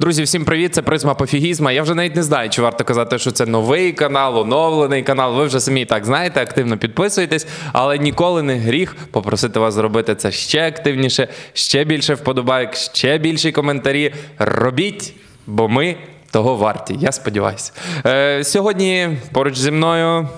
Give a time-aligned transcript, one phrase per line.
[0.00, 0.74] Друзі, всім привіт!
[0.74, 1.72] Це призма пофігізма.
[1.72, 5.36] Я вже навіть не знаю, чи варто казати, що це новий канал, оновлений канал.
[5.36, 10.30] Ви вже самі так знаєте, активно підписуєтесь, але ніколи не гріх попросити вас зробити це
[10.30, 14.14] ще активніше, ще більше вподобайк, ще більші коментарі.
[14.38, 15.14] Робіть,
[15.46, 15.96] бо ми
[16.30, 16.96] того варті.
[17.00, 17.72] Я сподіваюся.
[18.06, 20.28] Е, Сьогодні поруч зі мною,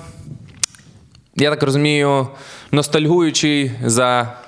[1.36, 2.28] я так розумію,
[2.72, 4.41] ностальгуючий за.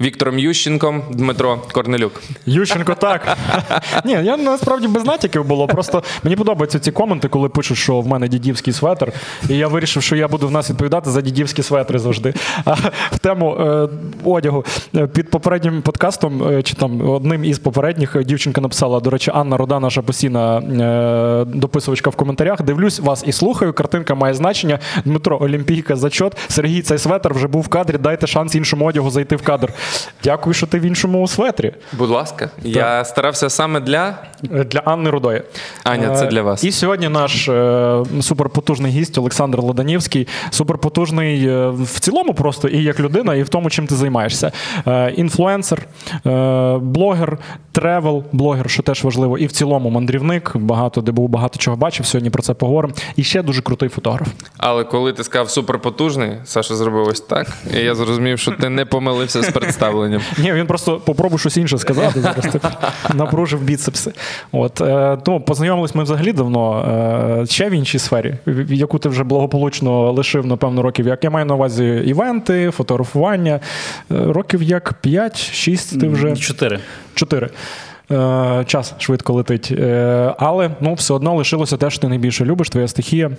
[0.00, 2.22] Віктором Ющенком, Дмитро Корнелюк.
[2.46, 3.36] Ющенко, так.
[4.04, 5.66] Ні, я насправді без натяків було.
[5.66, 9.12] Просто мені подобаються ці коменти, коли пишуть, що в мене дідівський светр.
[9.48, 12.34] І я вирішив, що я буду в нас відповідати за дідівські светри завжди.
[12.64, 12.74] А
[13.12, 13.88] в тему е,
[14.24, 14.64] одягу
[14.96, 19.56] е, під попереднім подкастом, е, чи там одним із попередніх дівчинка написала, до речі, Анна
[19.56, 22.62] Рода, наша постійна е, дописувачка в коментарях.
[22.62, 23.72] Дивлюсь вас і слухаю.
[23.72, 24.78] Картинка має значення.
[25.04, 26.36] Дмитро, Олімпійка, зачот.
[26.48, 27.98] Сергій, цей светр вже був в кадрі.
[27.98, 29.72] Дайте шанс іншому одягу зайти в кадр.
[30.24, 31.72] Дякую, що ти в іншому светрі.
[31.92, 35.42] Будь ласка, я старався саме для Для Анни Рудої.
[35.84, 36.64] Аня, це для вас.
[36.64, 40.28] І сьогодні наш е, суперпотужний гість Олександр Ладанівський.
[40.50, 44.52] Суперпотужний е, в цілому просто і як людина, і в тому, чим ти займаєшся.
[44.86, 45.86] Е, інфлюенсер,
[46.26, 47.38] е, блогер,
[47.72, 50.56] travel, блогер, що теж важливо, і в цілому мандрівник.
[50.56, 52.06] Багато де був, багато чого бачив.
[52.06, 52.94] Сьогодні про це поговоримо.
[53.16, 54.28] І ще дуже крутий фотограф.
[54.56, 57.46] Але коли ти сказав суперпотужний, Саша зробив ось так.
[57.74, 59.79] І я зрозумів, що ти не помилився з представленням.
[60.38, 62.20] Ні, він просто попробуй щось інше сказати.
[62.20, 62.68] Зараз типу,
[63.14, 64.12] напружив біцепси.
[64.52, 66.84] От е, ну, познайомились ми взагалі давно
[67.42, 71.06] е, ще в іншій сфері, в- яку ти вже благополучно лишив, напевно, років.
[71.06, 73.60] Як я маю на увазі івенти, фотографування.
[74.10, 76.78] Е, Років як 5-6 ти вже Чотири.
[77.14, 77.48] чотири.
[78.12, 79.72] Е, Час швидко летить.
[80.38, 83.30] Але ну, все одно лишилося те, що ти найбільше любиш, твоя стихія.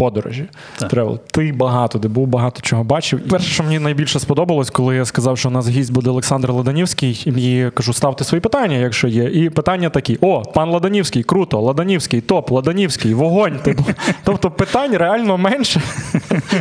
[0.00, 0.44] Подорожі.
[0.78, 0.88] Так.
[0.88, 1.18] Travel.
[1.32, 3.20] Ти багато де був, багато чого бачив.
[3.28, 7.12] Перше, що мені найбільше сподобалось, коли я сказав, що у нас гість буде Олександр Ладанівський,
[7.26, 9.24] і кажу, ставте свої питання, якщо є.
[9.24, 13.58] І питання такі: о, пан Ладанівський, круто, Ладанівський, топ, Ладанівський, вогонь.
[13.58, 13.84] Типу.
[14.24, 15.82] Тобто питань реально менше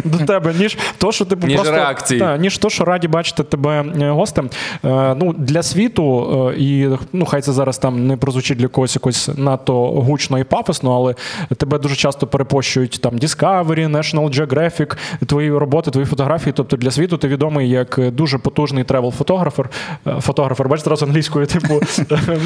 [0.04, 2.20] до тебе, ніж то, що типу Ніж просто реакції.
[2.20, 4.50] Та, ніж то, що раді бачити тебе е, гостем.
[4.86, 8.96] Е, Ну, для світу, е, і ну, хай це зараз там не прозвучить для когось
[8.96, 11.16] якось надто гучно і пафосно, але
[11.56, 16.54] тебе дуже часто перепощують там Discovery, National Geographic, твої роботи, твої фотографії.
[16.58, 19.70] Тобто для світу ти відомий як дуже потужний тревел-фотографер.
[20.08, 21.82] Е, Фотографер, бачиш, зараз англійською, типу,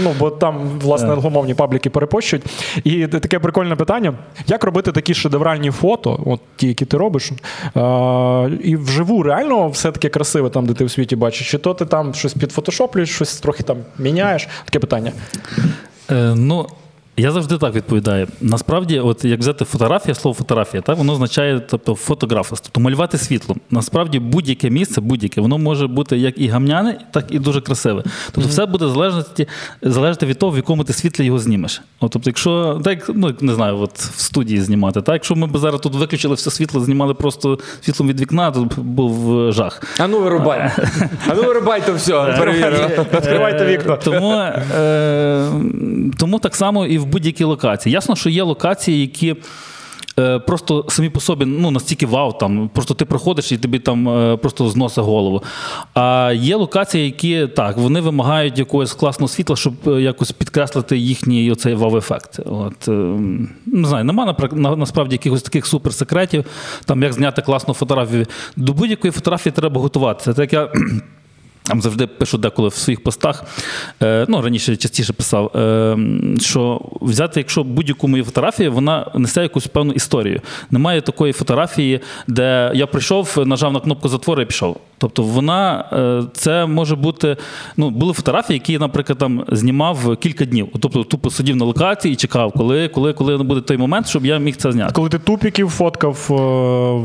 [0.03, 2.45] ну, бо там, власне, англомовні пабліки перепощують.
[2.83, 4.13] І таке прикольне питання:
[4.47, 9.91] як робити такі шедевральні фото, от ті, які ти робиш, е, і вживу реально все
[9.91, 13.39] таке красиве там, де ти в світі бачиш, чи то ти там щось підфотошоплюєш, щось
[13.39, 14.47] трохи там міняєш?
[14.65, 15.11] Таке питання.
[16.11, 16.67] Е, ну,
[17.18, 18.28] я завжди так відповідаю.
[18.41, 23.59] Насправді, от як взяти фотографія, слово фотографія, так, воно означає тобто, фотографус, тобто малювати світлом.
[23.72, 28.03] Насправді будь-яке місце, будь-яке, воно може бути як і гамняне, так і дуже красиве.
[28.31, 29.47] Тобто, все буде залежати,
[29.81, 31.81] залежати від того, в якому ти світлі його знімеш.
[32.00, 35.57] От, тобто, якщо так, ну не знаю, от в студії знімати, так, якщо ми б
[35.57, 39.84] зараз тут виключили все світло, знімали просто світлом від вікна, то б був е, жах.
[40.00, 40.72] А ну вирубай.
[41.28, 42.13] А ну вирубай то все.
[42.40, 42.78] Перевірю.
[43.13, 43.95] Відкривайте вікна.
[43.95, 45.47] Тому, е,
[46.18, 47.94] тому так само і в будь-якій локації.
[47.94, 49.36] Ясно, що є локації, які.
[50.19, 54.09] е, Просто самі по собі ну настільки вау, там просто ти проходиш і тобі там
[54.09, 55.44] е, просто зносить голову.
[55.94, 61.52] А є локації, які так вони вимагають якогось класного світла, щоб е, якось підкреслити їхній
[61.52, 62.40] оцей вау-ефект.
[62.46, 62.88] От
[63.66, 66.46] не знаю, на, насправді якихось таких суперсекретів,
[66.86, 68.25] там як зняти класну фотографію.
[68.56, 70.34] До будь-якої фотографії треба готуватися.
[70.34, 70.69] Так я
[71.63, 73.44] там завжди пишу деколи в своїх постах,
[74.01, 75.97] е, ну раніше частіше писав, е,
[76.40, 80.41] що взяти, якщо будь-яку мою фотографію, вона несе якусь певну історію.
[80.72, 84.78] Немає такої фотографії, де я прийшов, нажав на кнопку затвору і пішов.
[84.97, 87.38] Тобто вона е, це може бути.
[87.78, 90.68] Ну, були фотографії, які я, наприклад, там знімав кілька днів.
[90.80, 94.38] Тобто тупо сидів на локації і чекав, коли, коли, коли буде той момент, щоб я
[94.38, 94.94] міг це зняти.
[94.94, 96.18] Коли ти тупіків фоткав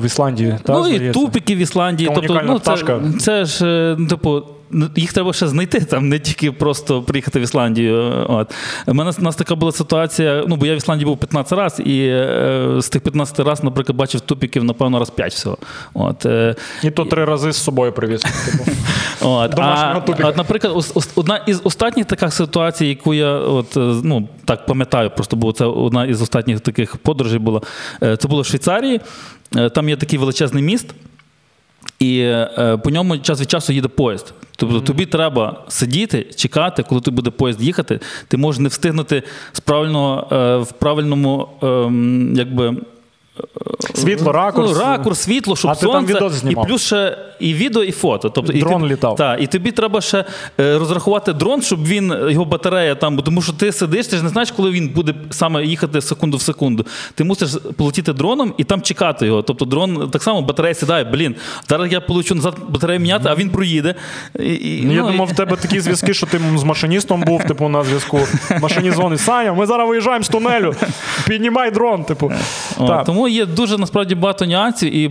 [0.03, 1.21] в Ісландії, та, ну і здається?
[1.21, 2.11] тупики в Ісландії.
[2.15, 3.65] Тобто, ну, це, це ж,
[3.99, 4.43] ну, типу.
[4.71, 8.27] Ну, Їх треба ще знайти, там не тільки просто приїхати в Ісландію.
[8.29, 8.55] От.
[8.87, 10.45] У мене у нас така була ситуація.
[10.49, 13.97] Ну, бо я в Ісландії був 15 разів, і е, з тих 15 разів, наприклад,
[13.97, 15.59] бачив тупіків, напевно, раз 5 всього.
[15.95, 18.21] От, е, І то три рази з собою привіз.
[18.21, 18.71] Типу.
[19.21, 20.03] От, а.
[20.07, 20.85] От, наприклад,
[21.15, 25.65] одна із останніх таких ситуацій, яку я от, е, ну, так пам'ятаю, просто бо це
[25.65, 27.61] одна із останніх таких подорожей була.
[28.03, 29.01] Е, Це було в Швейцарії.
[29.57, 30.95] Е, Там є такий величезний міст,
[31.99, 34.35] і е, по ньому час від часу їде поїзд.
[34.57, 38.01] Тобто тобі треба сидіти, чекати, коли тобі буде поїзд їхати.
[38.29, 41.67] Ти можеш не встигнути з правильного, е, в правильному е,
[42.39, 42.77] якби,
[43.95, 44.71] Світло, ракурс.
[44.75, 46.65] Ну, ракурс, світло, щоб А ти там відос знімав?
[46.65, 48.31] і плюс ще і відео, і фото.
[48.31, 49.17] Тобто, і Дрон ти, літав.
[49.17, 50.25] Так, і тобі треба ще
[50.61, 54.23] е, розрахувати дрон, щоб він, його батарея там, бо тому що ти сидиш, ти ж
[54.23, 56.87] не знаєш, коли він буде саме їхати секунду в секунду.
[57.15, 59.43] Ти мусиш полетіти дроном і там чекати його.
[59.43, 61.35] Тобто дрон так само батарея сідає, блін,
[61.69, 63.95] зараз я получу назад батарею міняти, а він проїде.
[64.41, 67.45] І, і, Ну, я ну, думав, в тебе такі зв'язки, що ти з машиністом був,
[67.45, 68.21] типу, на зв'язку.
[68.63, 70.75] Машиніст дзвонить, Саня, ми зараз виїжджаємо з тунелю.
[71.27, 72.33] Піднімай дрон, типу.
[72.79, 73.05] О, Так.
[73.29, 75.11] Тому є дуже насправді багато нюансів, і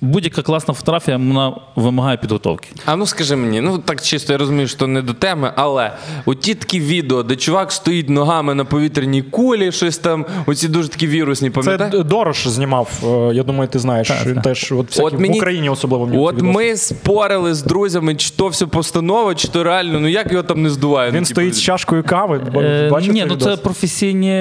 [0.00, 2.68] будь-яка класна фотографія вона вимагає підготовки.
[2.86, 5.92] А ну скажи мені, ну так чисто я розумію, що не до теми, але
[6.26, 11.06] оті такі відео, де чувак стоїть ногами на повітряній кулі, щось там, оці дуже такі
[11.06, 12.04] вірусні, Це пам'ятаєш?
[12.06, 12.88] Дорош знімав,
[13.30, 14.12] е, я думаю, ти знаєш.
[14.26, 16.52] Він теж от, всякі, в Україні особливо в От відоси.
[16.52, 20.62] ми спорили з друзями, чи то все постанова, чи то реально, ну як його там
[20.62, 21.10] не здуває?
[21.10, 22.40] Він Ну, стоїть з чашкою кави.
[22.52, 23.44] бо- Е, ні, ну відос?
[23.44, 24.32] це професійні,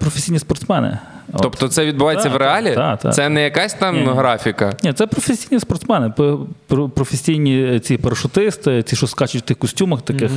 [0.00, 0.98] професійні спортсмени.
[1.32, 1.42] От.
[1.42, 2.74] Тобто це відбувається Так, в реалі?
[2.74, 3.14] так, так.
[3.14, 4.72] Це не якась там Ні, графіка.
[4.82, 6.12] Ні, це професійні спортсмени,
[6.94, 10.30] професійні ці парашутисти, ці, що скачуть в тих костюмах таких.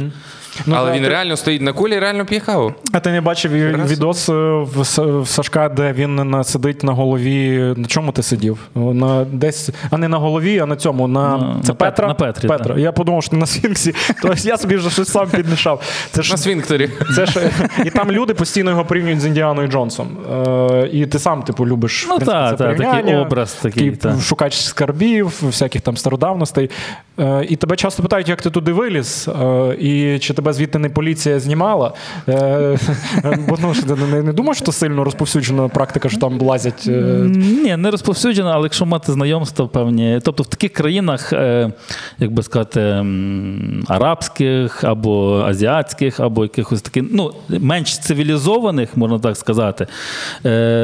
[0.65, 2.74] Ну, Але та, він ти- реально стоїть на кулі і реально п'є каву.
[2.94, 4.81] А ти не бачив ві- відос е, в,
[5.21, 7.74] в Сашка, де він на, сидить на голові.
[7.77, 8.57] На чому ти сидів?
[8.75, 11.07] На, десь, а не на голові, а на цьому.
[11.07, 12.07] На, На- це на Петра?
[12.07, 12.75] на Петрі, Петра.
[12.80, 13.95] Я подумав, що на Сфінксі.
[14.21, 15.81] Тобто я собі вже щось сам підмішав.
[16.12, 16.89] Це ж На свінкторі.
[17.15, 17.50] Це ж
[17.86, 20.07] і там люди постійно його порівнюють з Індіаною Джонсом.
[20.86, 24.20] І ти сам, типу, любиш Ну, та, та, такий образ такий, та.
[24.20, 26.70] шукач скарбів, всяких там стародавностей.
[27.20, 30.90] Е, і тебе часто питають, як ти туди виліз, е, і чи тебе звідти не
[30.90, 31.94] поліція знімала.
[32.30, 32.78] Е,
[33.48, 36.84] бо ну, ти не, не думаєш, що сильно розповсюджена практика, що там лазять.
[37.64, 40.20] Ні, не розповсюджено, але якщо мати знайомства певні.
[40.24, 41.34] Тобто в таких країнах,
[42.20, 43.06] як би сказати,
[43.88, 49.88] арабських або азіатських, або якихось таких, ну, менш цивілізованих, можна так сказати,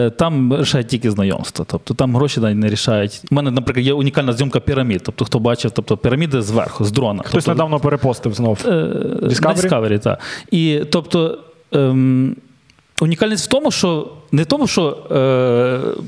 [0.09, 1.65] там рішають тільки знайомства.
[1.69, 3.21] Тобто там гроші навіть не рішають.
[3.31, 5.01] У мене, наприклад, є унікальна зйомка пірамід.
[5.03, 7.19] Тобто, хто бачив, тобто піраміди зверху, з дрона.
[7.19, 8.59] Хтось тобто, недавно перепостив знов.
[8.65, 9.41] Е, Discovery?
[9.41, 10.19] На Discovery, так.
[10.51, 11.39] І тобто.
[11.71, 12.35] Ем,
[13.01, 14.97] Унікальність в тому, що не в тому, що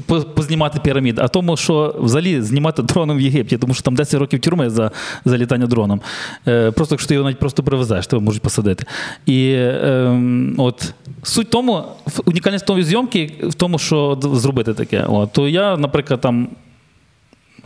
[0.10, 4.20] е, познімати пірамід, а тому, що взагалі знімати дроном в Єгипті, тому що там 10
[4.20, 4.92] років тюрми за,
[5.26, 6.02] за літання дроном.
[6.48, 8.86] Е, просто якщо ти його навіть просто привезеш, тебе можуть посадити.
[9.26, 10.22] І е,
[10.58, 10.94] от
[11.24, 11.84] суть тому,
[12.26, 15.06] унікальність тої зйомки в тому, що зробити таке.
[15.08, 16.48] От, то я, наприклад, там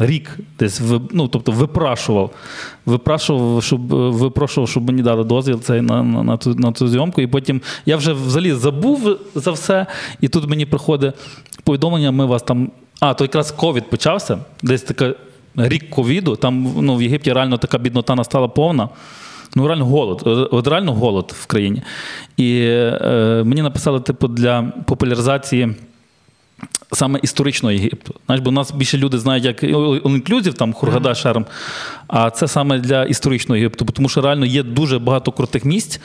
[0.05, 0.81] рік десь
[1.11, 2.31] ну, тобто випрашував,
[2.85, 7.21] випрашував, щоб випрошував, щоб мені дали дозвіл цей на, на, на, ту, на ту зйомку.
[7.21, 9.85] І потім я вже взагалі забув за все.
[10.21, 11.13] І тут мені приходить
[11.63, 12.71] повідомлення, ми вас там.
[12.99, 15.13] А, то якраз ковід почався, десь така
[15.55, 16.35] рік ковіду.
[16.35, 18.89] Там ну, в Єгипті реально така біднота настала повна.
[19.55, 20.21] Ну, реально голод.
[20.51, 21.81] От реально голод в країні.
[22.37, 25.75] І е, мені написали, типу, для популяризації
[26.91, 28.15] саме історичного Єгипту.
[28.25, 31.45] Знаєш, бо нас більше люди знають, як all-inclusive, там Хургада, Шерм,
[32.07, 36.01] а це саме для історичного Єгипту, тому що реально є дуже багато крутих місць,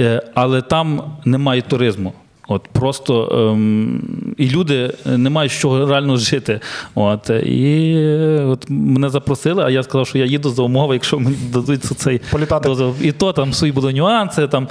[0.00, 2.12] е, але там немає туризму.
[2.48, 4.02] От просто ем,
[4.38, 6.60] і люди не мають з чого реально жити.
[6.94, 7.96] От і
[8.46, 12.20] от мене запросили, а я сказав, що я їду за умови, якщо мені дадуть цей
[12.30, 12.68] Політати.
[12.68, 12.94] дозвіл.
[13.00, 14.48] І то там свої будуть нюанси.
[14.48, 14.68] Там,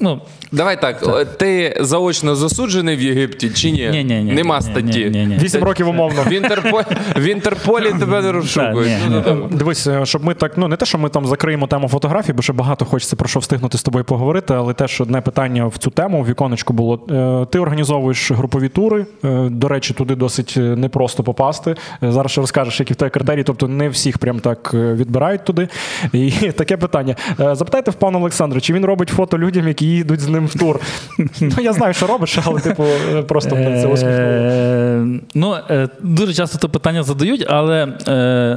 [0.00, 0.20] ну,
[0.52, 3.88] Давай так, о, ти заочно засуджений в Єгипті чи ні?
[3.92, 5.04] Ні-ні-ні, Нема ні, статті.
[5.04, 5.38] ні, ні, ні.
[5.42, 6.22] Вісім років умовно.
[6.22, 6.82] В, Інтерпо...
[7.16, 8.92] в Інтерполі тебе не розшукують.
[9.10, 12.32] Ну, Дивись, е, щоб ми так, ну не те, що ми там закриємо тему фотографій,
[12.32, 15.78] бо ще багато хочеться про що встигнути з тобою поговорити, але теж одне питання в
[15.78, 17.00] цю тему в віконечку було.
[17.10, 19.06] Е, Ти організовуєш групові тури.
[19.24, 21.74] е, До речі, туди досить е, непросто попасти.
[22.02, 25.68] Зараз ще розкажеш, які в тебе критерії, тобто не всіх прям так відбирають туди.
[26.12, 27.16] І таке питання.
[27.38, 30.80] Запитайте в пана Олександра, чи він робить фото людям, які їдуть з ним в тур.
[31.40, 32.84] Ну я знаю, що робиш, але типу
[33.28, 35.20] просто це усміхнуло.
[35.34, 35.56] Ну,
[36.00, 37.86] дуже часто це питання задають, але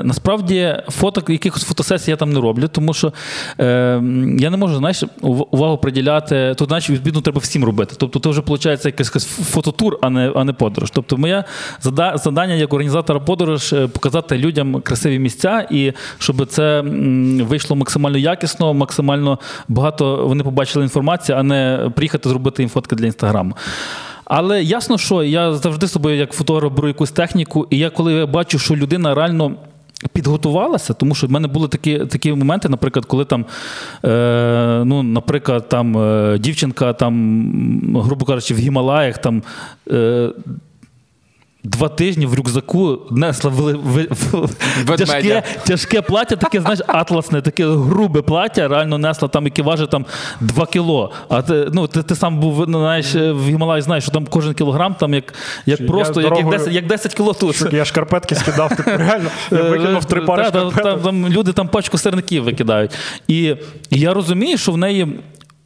[0.03, 3.13] насправді фото, якихось фотосесій я там не роблю, тому що
[3.57, 5.03] я не можу знаєш,
[5.51, 6.55] увагу приділяти.
[6.57, 7.95] Тут, знаєш, відповідно, треба всім робити.
[7.97, 10.89] Тобто, це вже виходить якийсь фототур, а не, а не подорож.
[10.91, 11.43] Тобто, моє
[12.15, 16.81] завдання як організатора подорож е, показати людям красиві місця і щоб це
[17.41, 23.05] вийшло максимально якісно, максимально багато вони побачили інформації, а не приїхати зробити їм фотки для
[23.05, 23.55] інстаграму.
[24.25, 28.25] Але ясно, що я завжди собою, як фотограф, беру якусь техніку, і я коли я
[28.25, 29.55] бачу, що людина реально.
[30.13, 33.45] Підготувалася, тому що в мене були такі такі моменти, наприклад, коли там,
[34.05, 39.43] е, ну, наприклад, там е, дівчинка, там, грубо кажучи, в Гімалаях там.
[39.91, 40.29] Е,
[41.63, 44.49] Два тижні в рюкзаку несла вели- ви- в-
[44.85, 45.05] Ведмедя.
[45.05, 50.05] тяжке, тяжке плаття, таке, знаєш, атласне, таке грубе плаття, реально несла там, яке важить там
[50.39, 51.11] 2 кіло.
[51.29, 54.53] А ти, ну, ти, ти сам був ну, знаєш, в Гімалаї, знаєш, що там кожен
[54.53, 55.33] кілограм, там як,
[55.65, 57.73] як просто, як, як, 10, як 10 кіло тут.
[57.73, 59.29] Я шкарпетки скидав, типу, реально.
[59.51, 60.83] Я викинув три пари Та, та, шкарпеток.
[61.03, 62.91] там, там люди там пачку сирників викидають.
[63.27, 63.41] І,
[63.89, 65.07] і я розумію, що в неї.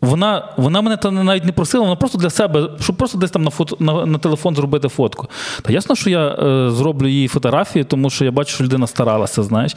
[0.06, 3.44] Вона, вона мене то навіть не просила, вона просто для себе, щоб просто десь там
[3.44, 5.28] на фото на, на телефон зробити фотку.
[5.62, 9.44] Та ясно, що я е, зроблю її фотографію, тому що я бачу, що людина старалася,
[9.44, 9.76] знаєш.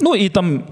[0.00, 0.62] Ну і там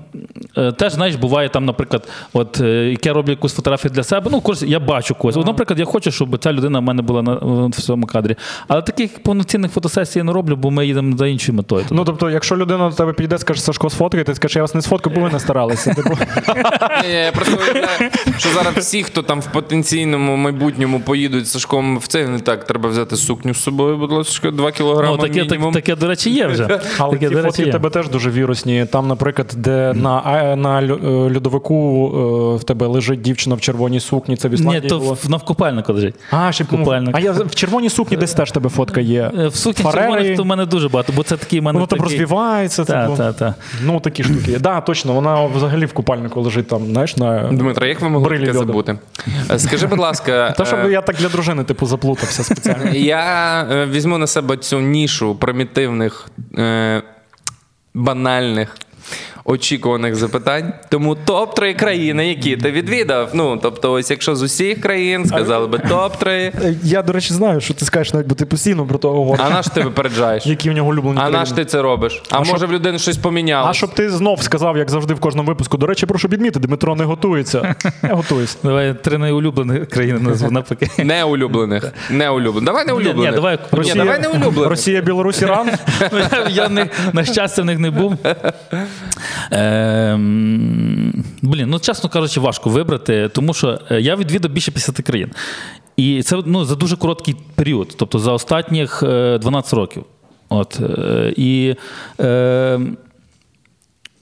[0.56, 4.30] е, теж, знаєш, буває там, наприклад, от е, як я роблю якусь фотографію для себе.
[4.32, 5.36] Ну, когось, я бачу когось.
[5.36, 7.34] От, наприклад, я хочу, щоб ця людина в мене була на
[7.68, 8.36] в цьому кадрі.
[8.68, 11.84] Але таких повноцінних фотосесій я не роблю, бо ми їдемо за іншою метою.
[11.90, 14.82] Ну, тобто, якщо людина до тебе підійде, скаже, Сашко, сфоткай, ти скажеш, я вас не
[14.82, 15.94] сфоткаю, бо ви не старалися.
[15.98, 16.18] Типу,
[17.10, 17.58] Я просто
[18.38, 22.64] що зараз всі, хто там в потенційному майбутньому поїдуть з Сашком в це, не так,
[22.64, 26.30] треба взяти сукню з собою, будь ласка, 2 кілограми Ну, таке, так, таке, до речі,
[26.30, 26.80] є вже.
[26.98, 27.72] Але таке, ті до речі, фотки є.
[27.72, 28.86] тебе теж дуже вірусні.
[28.92, 30.86] Там, наприклад, де на, на е,
[31.34, 31.74] льодовику
[32.54, 35.14] е, в тебе лежить дівчина в червоній сукні, це в Ні, то було.
[35.22, 36.14] в, на вкупальнику лежить.
[36.30, 37.16] А, ще купальник.
[37.16, 39.30] А я в червоній сукні десь теж тебе фотка є.
[39.38, 41.76] Е, В сукні червоних то в мене дуже багато, бо це такий в мене.
[41.76, 42.12] Воно там такий...
[42.18, 42.84] розвівається.
[42.84, 43.16] Та, типу.
[43.16, 43.54] та, та.
[43.84, 44.52] Ну, такі штуки.
[44.52, 47.48] Так, да, точно, вона взагалі в купальнику лежить там, знаєш, на.
[47.52, 48.87] Дмитро, як ви могли таке забути?
[49.50, 52.90] Е, Скажи, будь ласка, Та щоб е, я так для дружини, типу, заплутався спеціально.
[52.94, 56.28] я е, візьму на себе цю нішу примітивних,
[57.94, 58.76] банальних.
[59.50, 60.72] Очікуваних запитань.
[60.88, 63.30] Тому топ-3 країни, які ти відвідав.
[63.34, 66.52] Ну, тобто, ось якщо з усіх країн сказали би топ-3,
[66.82, 69.46] Я, до речі, знаю, що ти скажеш, навіть бо ти постійно про то говориш.
[69.46, 70.46] а на що ти випереджаєш?
[70.46, 71.38] Які в нього улюблені А країни.
[71.50, 72.22] на ти це робиш?
[72.30, 73.70] А, може в людини щось помінялося?
[73.70, 75.76] А щоб ти знов сказав, як завжди в кожному випуску.
[75.76, 77.74] До речі, прошу відмітити, Дмитро не готується.
[78.02, 78.58] Я готуюсь.
[78.62, 80.90] Давай три найулюблені країни назву навпаки.
[80.98, 81.92] Не улюблених.
[82.10, 82.24] Не.
[82.60, 84.70] Давай не Ні, давай Ні, давай не улюблених.
[84.70, 85.70] Росія, Білорусь, Іран.
[86.12, 88.16] Я, я не, на щастя в них не був.
[89.50, 95.30] Ем, блін, ну чесно кажучи, важко вибрати, тому що е, я відвідав більше 50 країн.
[95.96, 100.04] І це ну, за дуже короткий період, тобто за останніх е, 12 років.
[100.48, 101.74] От, е, і
[102.20, 102.80] е,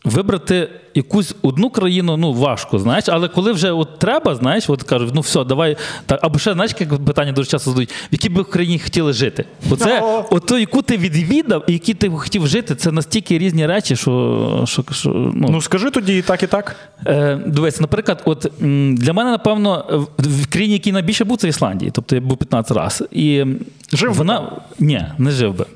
[0.06, 5.10] вибрати якусь одну країну ну, важко, знаєш, але коли вже от треба, знаєш, от кажуть,
[5.14, 5.76] ну все, давай.
[6.06, 9.44] Так, або ще, знаєш, як питання дуже часто задають, в якій би країні хотіли жити?
[9.70, 13.96] Оце, от то, яку ти відвідав і які ти хотів жити, це настільки різні речі,
[13.96, 16.76] що, що, що ну, Ну скажи тоді і так, і так.
[17.06, 18.52] Е, дивись, наприклад, от
[18.94, 21.90] для мене, напевно, в- країні, який найбільше був, це Ісландія.
[21.94, 23.06] Тобто я був 15 разів.
[23.10, 23.44] І
[23.92, 25.66] Жив би вона ні, не жив би.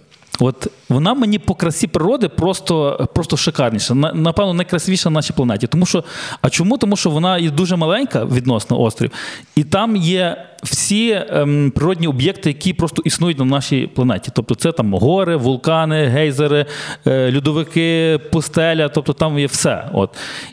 [0.40, 3.94] От вона мені по красі природи просто, просто шикарніша.
[3.94, 5.66] Напевно, найкрасивіша на нашій планеті.
[5.66, 6.04] Тому що,
[6.42, 6.78] а чому?
[6.78, 9.11] Тому що вона є дуже маленька відносно острів,
[9.56, 14.30] і там є всі ем, природні об'єкти, які просто існують на нашій планеті.
[14.35, 16.66] Тобто, це там гори, вулкани, гейзери,
[17.06, 19.88] е, льодовики, пустеля, тобто там є все.
[19.92, 20.11] От.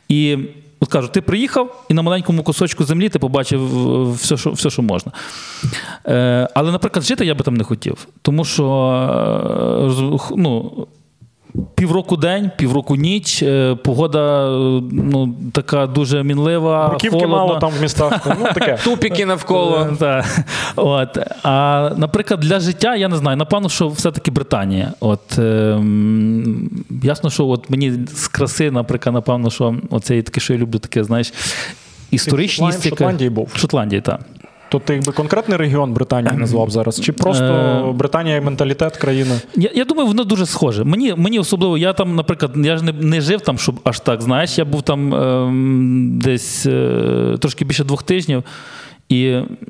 [0.09, 0.37] І
[0.79, 4.69] От кажу, ти приїхав і на маленькому кусочку землі ти побачив е, все, що, все,
[4.69, 5.11] що можна.
[6.07, 8.07] Е, але, наприклад, жити я би там не хотів.
[8.21, 8.65] Тому що
[10.01, 10.87] е, ну,
[11.75, 16.89] півроку день, півроку ніч, е, погода е, ну, така дуже мінлива.
[16.89, 17.37] Руківки холодна.
[17.37, 18.27] мало там в містах.
[18.39, 18.77] Ну таке.
[18.83, 19.97] Тупіки навколо.
[20.01, 20.23] Е.
[20.75, 21.17] От.
[21.43, 24.93] А, наприклад, для життя, я не знаю, напевно, що все-таки Британія.
[24.99, 26.69] От, ем,
[27.03, 30.79] ясно, що от мені з краси, наприклад, напевно, що оце є таке, що я люблю,
[30.79, 31.33] таке, знаєш,
[32.11, 32.85] історичність.
[32.85, 33.49] в Шотландії був?
[33.53, 34.19] В Шотландії, так.
[34.69, 37.01] То ти якби конкретний регіон Британії назвав зараз?
[37.01, 37.91] Чи просто Е.
[37.93, 39.39] Британія як менталітет країни?
[39.55, 40.83] Я, я думаю, воно дуже схоже.
[40.83, 44.21] Мені, мені особливо, я там, наприклад, я ж не, не жив там, щоб аж так,
[44.21, 48.43] знаєш, я був там ем, десь е, трошки більше двох тижнів.
[49.09, 49.19] І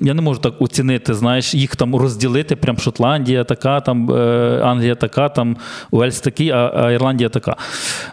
[0.02, 4.96] я не можу так оцінити, знаєш, їх там розділити, прям Шотландія така, там е, Англія
[4.96, 5.58] така, там
[5.92, 7.56] Уельс такий, а, а Ірландія така.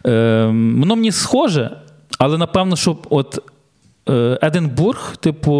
[0.06, 1.70] Е, воно мені схоже,
[2.18, 3.38] але напевно, щоб от
[4.42, 5.52] Единбург, типу,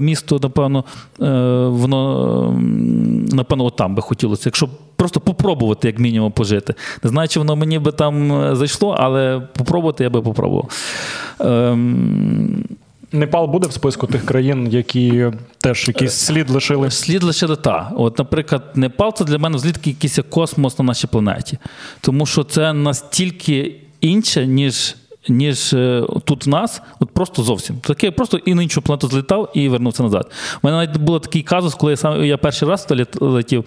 [0.00, 0.84] місто, напевно,
[1.20, 1.24] е,
[1.66, 2.60] воно
[3.32, 6.74] напевно, от там би хотілося, якщо просто попробувати, як мінімум, пожити.
[7.02, 10.68] Не знаю, чи воно мені би там е, зайшло, але попробувати я би попробував.
[11.40, 12.64] Ем,
[13.12, 15.26] Непал буде в списку тих країн, які
[15.58, 16.90] теж якийсь слід лишили.
[16.90, 17.92] Слід лише та.
[17.96, 21.58] От, наприклад, Непал це для мене взлітки якийсь космос на нашій планеті.
[22.00, 24.96] Тому що це настільки інше, ніж.
[25.28, 27.76] Ніж е, тут в нас, от просто зовсім.
[27.76, 30.30] Таке просто і на іншу планету злітав і вернувся назад.
[30.62, 33.64] У мене навіть був такий казус, коли я сам я перший раз туди летів.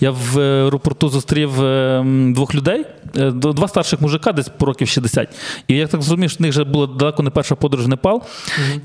[0.00, 2.84] Я в аеропорту зустрів е, двох людей,
[3.16, 5.28] е, два старших мужика, десь по років 60.
[5.68, 8.22] І я так зрозумів, що в них вже була далеко не перша подорож в Непал.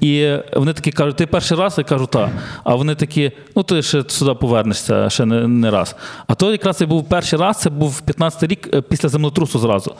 [0.02, 1.76] І вони такі кажуть, ти перший раз?
[1.78, 2.30] Я кажу, так.
[2.64, 5.96] А вони такі, ну ти ще сюди повернешся ще не, не раз.
[6.28, 9.96] А то якраз це був перший раз, це був 15-й рік е, після землетрусу зразу.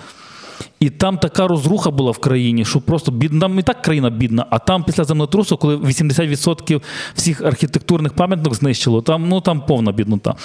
[0.80, 4.46] І там така розруха була в країні, що просто бідна, там і так країна бідна,
[4.50, 6.82] а там після землетрусу, коли 80%
[7.16, 10.36] всіх архітектурних пам'яток знищило, там ну там повна біднота.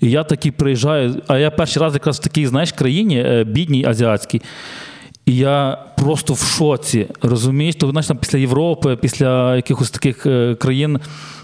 [0.00, 3.84] І я такий приїжджаю, а я перший раз якраз в такій, знаєш, країні, е, бідній
[3.84, 4.42] азіатській.
[5.26, 7.06] І я просто в шоці.
[7.22, 11.00] Розумієш, то знаєш, там після Європи, після якихось таких е, країн,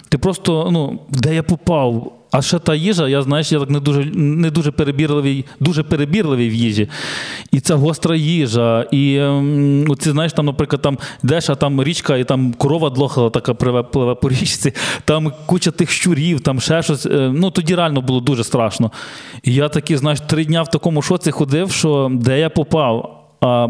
[0.09, 2.20] ти просто, ну, де я попав?
[2.31, 6.49] А ще та їжа, я знаєш, я так не дуже не дуже перебірливий, дуже перебірливий
[6.49, 6.89] в їжі.
[7.53, 8.87] І ця гостра їжа.
[8.91, 13.55] І ем, оці, знаєш, там, наприклад, там йдеш, там річка, і там корова длохала, така
[13.55, 13.83] пливе,
[14.15, 14.73] по річці,
[15.05, 17.07] там куча тих щурів, там ще щось.
[17.07, 18.91] Е, ну тоді реально було дуже страшно.
[19.43, 23.17] І я такий, знаєш, три дня в такому шоці ходив, що де я попав.
[23.41, 23.69] А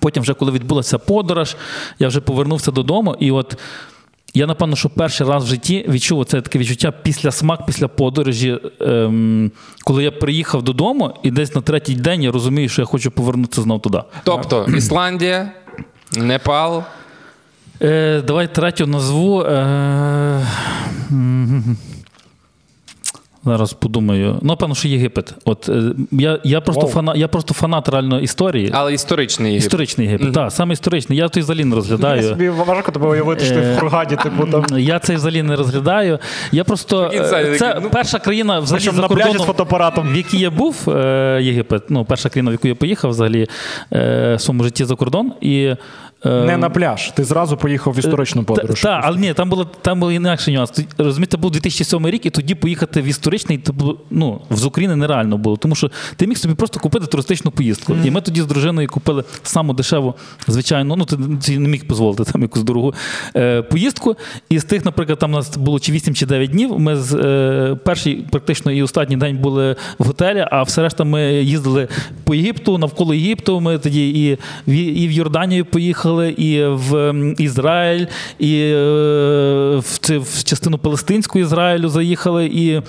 [0.00, 1.56] потім, вже коли відбулася подорож,
[1.98, 3.56] я вже повернувся додому, і от.
[4.38, 8.58] Я, напевно, що перший раз в житті відчув це таке відчуття після смак, після подорожі,
[8.80, 9.50] ем,
[9.84, 13.62] коли я приїхав додому, і десь на третій день я розумію, що я хочу повернутися
[13.62, 14.02] знову туди.
[14.24, 15.50] Тобто Ісландія,
[16.16, 16.84] Непал.
[17.82, 19.42] Е, Давай третю назву.
[19.42, 20.46] Е,
[23.52, 24.38] Зараз подумаю.
[24.42, 25.34] Ну, певно, що Єгипет.
[25.44, 26.90] От е, я я, просто wow.
[26.90, 28.70] фанат, я просто фанат реально історії.
[28.72, 29.66] Але історичний Єгипет.
[29.66, 30.50] Історичний Єгипет, mm-hmm.
[30.50, 31.18] саме історичний.
[31.18, 32.22] Я той взагалі не розглядаю.
[32.22, 34.78] Я собі важко тебе уявити, що ти в Хургаді, типу там.
[34.78, 36.18] Я цей взагалі не розглядаю.
[36.52, 37.10] Я просто
[37.58, 40.12] це ну, перша країна взагалі за кордоном, з фотоапаратом.
[40.12, 40.84] в якій я був
[41.40, 41.82] Єгипет.
[41.88, 43.46] Ну, перша країна, в яку я поїхав взагалі
[43.90, 45.32] в своєму житті за кордон.
[45.40, 45.74] І
[46.24, 47.12] не на пляж.
[47.14, 48.80] Ти зразу поїхав в історичну подорож.
[48.80, 50.72] Так, але ні, там було там був інакший нюанс.
[50.98, 53.64] Розумієте, був 2007 рік, і тоді поїхати в історичний,
[54.10, 55.56] ну, з України нереально було.
[55.56, 57.92] Тому що ти міг собі просто купити туристичну поїздку.
[57.92, 58.06] Mm-hmm.
[58.06, 60.14] І ми тоді з дружиною купили саму дешеву,
[60.48, 62.94] звичайно, ну ти не міг дозволити там якусь дорогу
[63.36, 64.16] е, поїздку.
[64.48, 66.78] І з тих, наприклад, там у нас було чи 8 чи 9 днів.
[66.78, 71.32] Ми з е, перший, практично і останній день були в готелі, а все решта ми
[71.32, 71.88] їздили
[72.24, 73.60] по Єгипту, навколо Єгипту.
[73.60, 78.06] Ми тоді і в, і в Йорданію поїхали поїхали і в Ізраїль,
[78.38, 82.82] і е, в в частину Палестинську Ізраїлю заїхали, і е,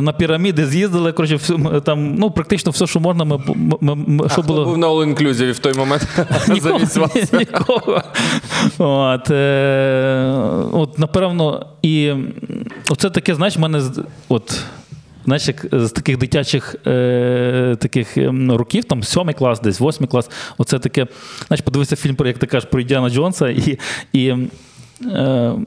[0.00, 1.12] на піраміди з'їздили.
[1.12, 1.38] Коротше,
[1.84, 3.24] там ну практично все, що можна.
[3.24, 3.38] Ми,
[3.80, 4.64] ми, ми що було...
[4.64, 6.08] був на all-inclusive в той момент.
[7.38, 8.02] Нікого.
[8.78, 10.34] От, е,
[10.72, 12.12] от, напевно, і
[12.90, 13.82] оце таке, знаєш, в мене
[14.28, 14.64] от.
[15.24, 20.30] Знаєш, як з таких дитячих е, таких ем, років, там сьомий клас, десь восьмий клас,
[20.58, 21.06] оце таке.
[21.46, 23.78] Знаєш, подивися фільм, про як ти кажеш, про Ідіана Джонса, і
[24.12, 24.38] і Е,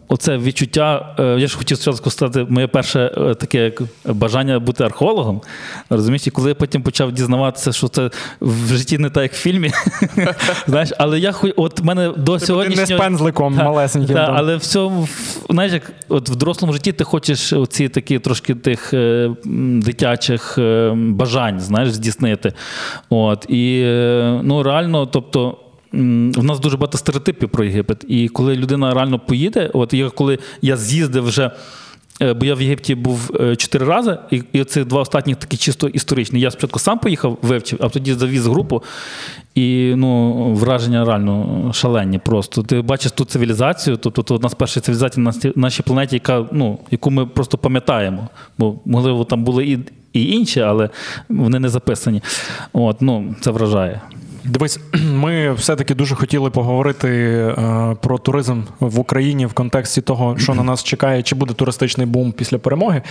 [0.07, 3.71] оце відчуття, е, я ж хотів спочатку сказати, моє перше е, таке
[4.05, 5.41] бажання бути археологом.
[5.89, 8.09] Розумієш, і коли я потім почав дізнаватися, що це
[8.41, 9.71] в житті не так, як в фільмі.
[10.67, 12.89] знаєш, Але я от мене до сьогоднішнього...
[12.89, 14.15] не з пензликом малесеньким.
[14.15, 15.07] Так, але в цьому,
[15.49, 18.93] знаєш, як от в дорослому житті ти хочеш оці такі трошки тих
[19.81, 20.59] дитячих
[20.93, 22.53] бажань, знаєш, здійснити.
[23.09, 23.83] От, І
[24.43, 25.57] ну, реально, тобто.
[25.91, 28.05] В нас дуже багато стереотипів про Єгипет.
[28.07, 31.51] І коли людина реально поїде, от я коли я з'їздив вже.
[32.21, 35.57] Е, бо я в Єгипті був е, чотири рази, і і ці два останні такі
[35.57, 36.39] чисто історичні.
[36.39, 38.83] Я спочатку сам поїхав, вивчив, а тоді завіз групу.
[39.55, 42.19] І ну, враження реально шалені.
[42.19, 46.45] Просто ти бачиш ту цивілізацію, тобто то одна з перших цивілізацій на нашій планеті, яка,
[46.51, 48.29] ну, яку ми просто пам'ятаємо.
[48.57, 49.79] Бо, можливо, там були і
[50.13, 50.89] і інші, але
[51.29, 52.21] вони не записані.
[52.73, 54.01] От, ну, Це вражає.
[54.47, 54.79] Дивись,
[55.13, 60.63] ми все-таки дуже хотіли поговорити е, про туризм в Україні в контексті того, що на
[60.63, 63.01] нас чекає, чи буде туристичний бум після перемоги.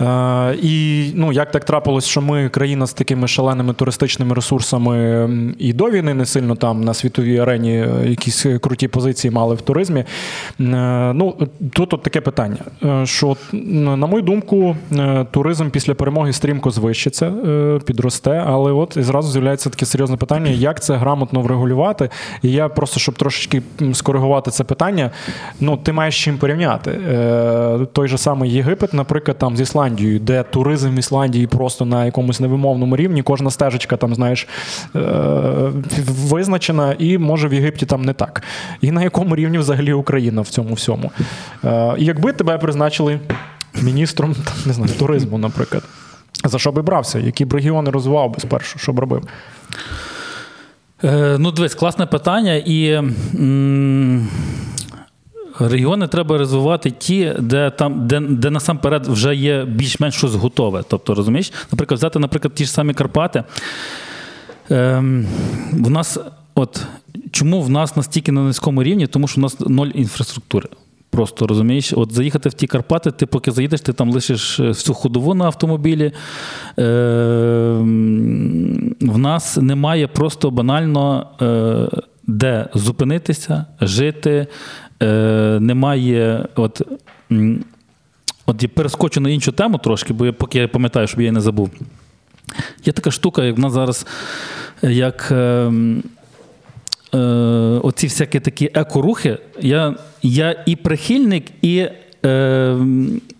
[0.00, 5.72] Е, і ну, як так трапилось, що ми країна з такими шаленими туристичними ресурсами і
[5.72, 10.04] до війни не сильно там на світовій арені е, якісь круті позиції мали в туризмі.
[10.58, 12.56] Ну, Тут от таке питання:
[13.04, 14.76] що, на мою думку,
[15.30, 17.32] туризм після перемоги стрімко звищиться,
[17.84, 22.10] підросте, але от і зразу з'являється таке серйозне питання як це грамотно врегулювати.
[22.42, 25.10] І я просто, щоб трошечки скоригувати це питання,
[25.60, 26.90] ну ти маєш чим порівняти.
[26.90, 32.04] Е, Той же самий Єгипет, наприклад, там з Ісландією, де туризм в Ісландії просто на
[32.04, 34.48] якомусь невимовному рівні, кожна стежечка там, знаєш,
[34.96, 35.00] е,
[36.08, 38.42] визначена, і може в Єгипті там не так.
[38.80, 41.10] І на якому рівні взагалі Україна в цьому всьому.
[41.64, 43.20] Е, Якби тебе призначили
[43.82, 44.34] міністром
[44.66, 45.82] не знаю, туризму, наприклад.
[46.44, 47.18] За що би брався?
[47.18, 49.22] Які б регіони розвивав би спершу, що б робив?
[51.04, 52.54] Е, ну, дивись, класне питання.
[52.54, 53.02] І
[55.58, 60.84] Регіони треба розвивати ті, де там, де, де насамперед вже є більш-менш щось готове.
[60.88, 63.44] Тобто, розумієш, наприклад, взяти, наприклад, ті ж самі Карпати.
[64.70, 65.26] Ем,
[65.72, 66.18] в нас,
[66.54, 66.82] от
[67.30, 69.06] чому в нас настільки на низькому рівні?
[69.06, 70.68] Тому що в нас ноль інфраструктури.
[71.14, 74.94] Просто розумієш, от заїхати в ті Карпати, ти поки заїдеш, ти там лишиш е, всю
[74.94, 76.04] ходову на автомобілі.
[76.04, 76.12] Е,
[79.00, 84.46] В нас немає просто банально е, де зупинитися, жити.
[85.02, 86.46] Е, Немає.
[86.56, 86.82] от,
[88.46, 91.32] От я перескочу на іншу тему трошки, бо я поки я пам'ятаю, щоб я її
[91.32, 91.70] не забув.
[92.84, 94.06] Є така штука, як в нас зараз,
[94.82, 95.72] як е,
[97.14, 97.18] е,
[97.82, 99.38] оці всякі такі екорухи.
[99.60, 101.88] Я, я і прихильник, і
[102.24, 102.76] е,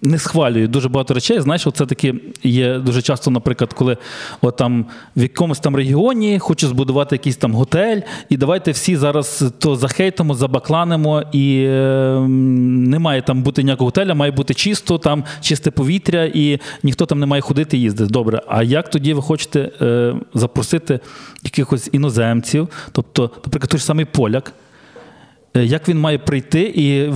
[0.02, 1.40] не схвалюю дуже багато речей.
[1.40, 3.96] Знаєш, це такі є дуже часто, наприклад, коли
[4.40, 9.44] от там в якомусь там регіоні хочу збудувати якийсь там готель, і давайте всі зараз
[9.58, 15.24] то захейтимо, забакланимо, і е, не має там бути ніякого готеля, має бути чисто, там
[15.40, 18.12] чисте повітря, і ніхто там не має ходити їздити.
[18.12, 18.42] Добре.
[18.48, 21.00] А як тоді ви хочете е, запросити
[21.42, 22.68] якихось іноземців?
[22.92, 24.52] Тобто, наприклад, той ж самий поляк.
[25.56, 27.10] Е, як він має прийти, і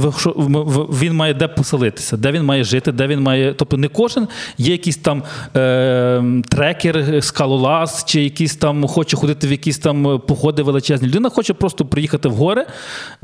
[0.93, 3.55] він має де поселитися, де він має жити, де він має.
[3.55, 5.23] Тобто не кожен є якийсь там
[5.57, 11.09] е, трекер, скалолаз, чи якийсь там хоче ходити в якісь там походи величезні.
[11.09, 12.67] Людина хоче просто приїхати в гори,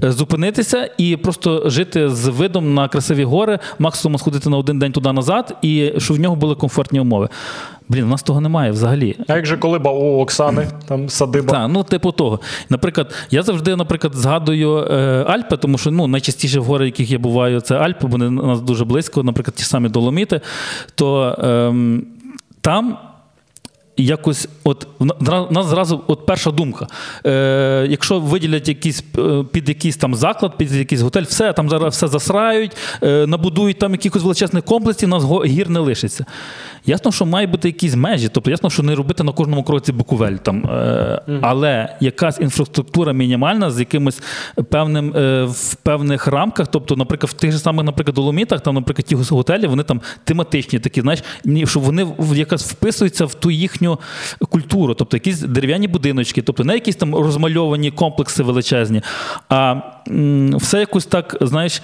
[0.05, 4.93] е, зупинитися і просто жити з видом на красиві гори, максимум сходити на один день
[4.93, 7.29] туди назад, і щоб в нього були комфортні умови.
[7.89, 9.17] Блін, у нас того немає взагалі.
[9.29, 11.53] А як же колиба у Оксани, там садиба?
[11.53, 12.41] Так, ну типу того.
[12.69, 17.19] Наприклад, я завжди, наприклад, згадую е, Альпи, тому що ну, найчастіше в гори, яких я
[17.19, 20.41] буваю, це Альпи, вони у нас дуже близько, наприклад, ті самі доломіти.
[20.95, 21.75] То е,
[22.61, 22.99] там
[23.97, 26.87] якось, от в нас зразу от перша думка.
[27.27, 31.95] Е, Якщо виділять якийсь е, під якийсь там заклад, під якийсь готель, все там зараз
[31.95, 36.25] все засрають, е, набудують там якихось величезних комплексів, нас гір не лишиться.
[36.87, 40.37] Ясно, що має бути якісь межі, тобто ясно, що не робити на кожному кроці буковель
[40.37, 44.21] там, е, але якась інфраструктура мінімальна з якимось
[44.71, 46.67] певним е, в певних рамках.
[46.67, 50.79] Тобто, наприклад, в тих же самих, наприклад, доломітах, там, наприклад, ті готелі, вони там тематичні,
[50.79, 51.23] такі, знаєш,
[51.65, 53.84] щоб вони якась вписуються в ту їхню
[54.49, 59.03] культуру, тобто якісь дерев'яні будиночки, тобто не якісь там розмальовані комплекси величезні,
[59.49, 59.77] а
[60.57, 61.83] все якось так, знаєш.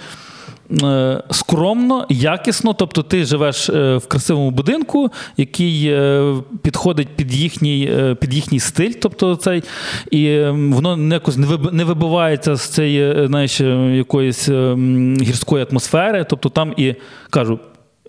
[0.83, 7.91] Е, скромно, якісно, тобто ти живеш е, в красивому будинку, який е, підходить під їхній
[8.19, 9.63] під їхній стиль, тобто цей,
[10.11, 11.37] і воно не якось
[11.71, 13.61] не вибивається з цієї знаєш,
[13.97, 14.49] якоїсь
[15.21, 16.25] гірської атмосфери.
[16.29, 16.95] Тобто там і
[17.29, 17.59] кажу,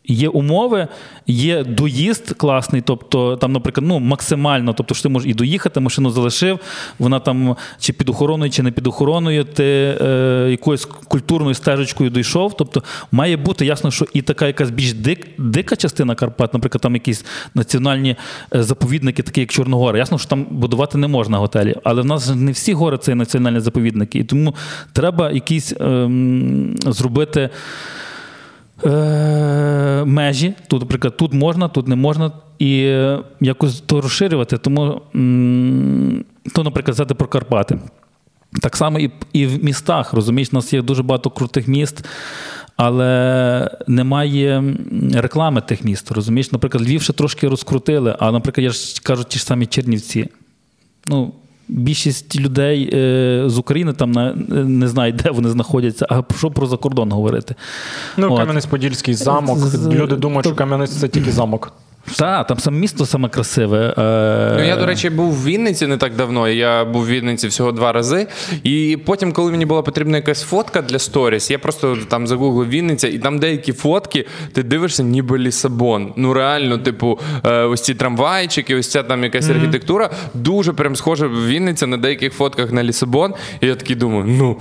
[0.04, 0.88] Є умови,
[1.26, 6.10] є доїзд класний, тобто там, наприклад, ну максимально, тобто що ти можеш і доїхати, машину
[6.10, 6.58] залишив,
[6.98, 12.56] вона там чи під охороною, чи не під охороною, ти е, якоюсь культурною стежечкою дійшов.
[12.56, 16.94] Тобто має бути ясно, що і така якась більш дик, дика частина Карпат, наприклад, там
[16.94, 18.16] якісь національні
[18.54, 19.98] е, заповідники, такі як Чорногора.
[19.98, 23.60] Ясно, що там будувати не можна готелі, але в нас не всі гори це національні
[23.60, 24.54] заповідники, і тому
[24.92, 26.10] треба якісь е,
[26.86, 27.50] зробити.
[28.86, 30.54] Е, межі.
[30.68, 34.58] Тут, наприклад, тут можна, тут не можна, і е, якось то розширювати.
[34.58, 35.00] Тому,
[36.54, 37.78] то, наприклад, взяти про Карпати.
[38.62, 42.04] Так само і і в містах, розумієш, у нас є дуже багато крутих міст,
[42.76, 44.64] але немає
[45.14, 46.10] реклами тих міст.
[46.10, 50.28] Розумієш, наприклад, Львів ще трошки розкрутили, а, наприклад, я ж кажу, ті ж самі Чернівці.
[51.06, 51.32] Ну,
[51.68, 54.12] Більшість людей е, з України там
[54.78, 57.54] не знають, де вони знаходяться, а що про закордон говорити.
[58.16, 59.58] Ну, Кам'янець-Подільський замок.
[59.92, 61.72] Люди думають, що Кам'янець це тільки замок.
[62.16, 63.94] Так, там саме місто саме красиве.
[63.98, 66.48] Е, ну, Я, до речі, був в Вінниці не так давно.
[66.48, 68.26] Я був в Вінниці всього два рази.
[68.62, 73.08] І потім, коли мені була потрібна якась фотка для сторіс, я просто там загуглив Вінниця,
[73.08, 76.12] і там деякі фотки, ти дивишся, ніби Лісабон.
[76.16, 79.56] Ну реально, типу, е, ось ці трамвайчики, ось ця там якась mm-hmm.
[79.56, 80.10] архітектура.
[80.34, 83.34] Дуже прям схожа Вінниця на деяких фотках на Лісабон.
[83.60, 84.56] І я такий думаю, ну.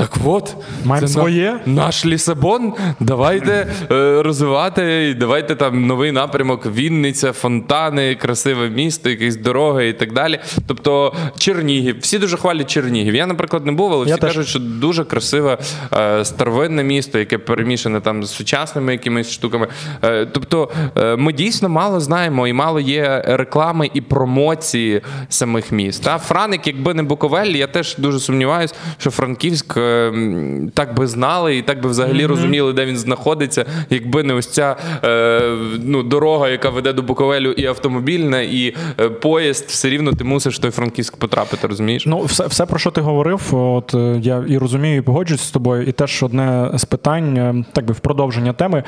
[0.00, 1.60] Так от, Маємо це своє.
[1.66, 2.72] Наш Лісабон.
[3.00, 10.12] Давайте е, розвивати, давайте там новий напрямок, Вінниця, фонтани, красиве місто, якісь дороги і так
[10.12, 10.38] далі.
[10.66, 11.96] Тобто Чернігів.
[12.00, 13.14] Всі дуже хвалять Чернігів.
[13.14, 14.50] Я, наприклад, не був, але всі Я кажуть, теж.
[14.50, 15.58] що дуже красиве
[15.92, 19.68] е, старовинне місто, яке перемішане там з сучасними якимись штуками.
[20.04, 26.04] Е, тобто е, ми дійсно мало знаємо і мало є реклами і промоції самих міст.
[26.04, 29.78] Та Франик, якби не Буковель, я теж дуже сумніваюся, що Франківськ.
[30.74, 34.76] Так би знали і так би взагалі розуміли, де він знаходиться, якби не ось ця
[35.04, 35.40] е,
[35.84, 40.56] ну, дорога, яка веде до Буковелю, і автомобільна, і е, поїзд, все рівно ти мусиш
[40.56, 42.06] в той Франківськ потрапити, розумієш?
[42.06, 45.50] Ну, все, все, про що ти говорив, от е, я і розумію, і погоджуюсь з
[45.50, 45.82] тобою.
[45.82, 48.84] І теж одне з питань, так би в продовження теми.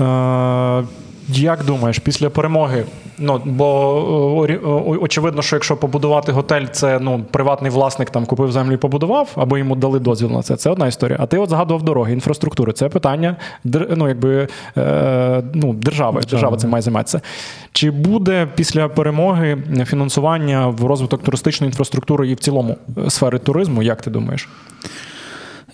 [0.00, 0.84] Е,
[1.28, 2.84] як думаєш, після перемоги?
[3.18, 8.52] Ну бо о, о, очевидно, що якщо побудувати готель, це ну приватний власник там купив
[8.52, 10.56] землю і побудував, або йому дали дозвіл на це.
[10.56, 11.18] Це одна історія.
[11.20, 12.72] А ти от згадував дороги, інфраструктуру.
[12.72, 13.36] Це питання
[13.96, 16.22] ну, якби, е, ну, держави.
[16.30, 17.20] Держава цим має займатися.
[17.72, 23.82] Чи буде після перемоги фінансування в розвиток туристичної інфраструктури і в цілому е, сфери туризму?
[23.82, 24.48] Як ти думаєш?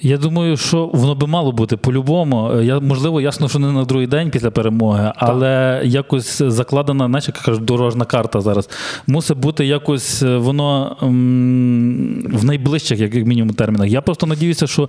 [0.05, 2.61] Я думаю, що воно би мало бути по-любому.
[2.62, 7.43] Я, можливо, ясно, що не на другий день після перемоги, але якось закладена, наче як
[7.43, 8.69] кажуть, дорожна карта зараз.
[9.07, 13.88] Мусить бути якось е, воно м, в найближчих, як як мінімум, термінах.
[13.88, 14.88] Я просто надіюся, що.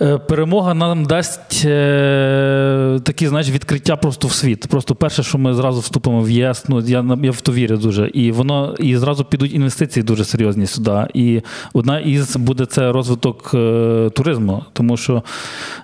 [0.00, 4.66] Е, Перемога нам дасть е, такі, знаєш, відкриття просто в світ.
[4.66, 8.08] Просто перше, що ми зразу вступимо в ЄС, ну я я в то вірю дуже.
[8.08, 11.06] І воно і зразу підуть інвестиції дуже серйозні сюди.
[11.14, 11.40] І
[11.72, 15.22] одна із буде це розвиток е, туризму, тому що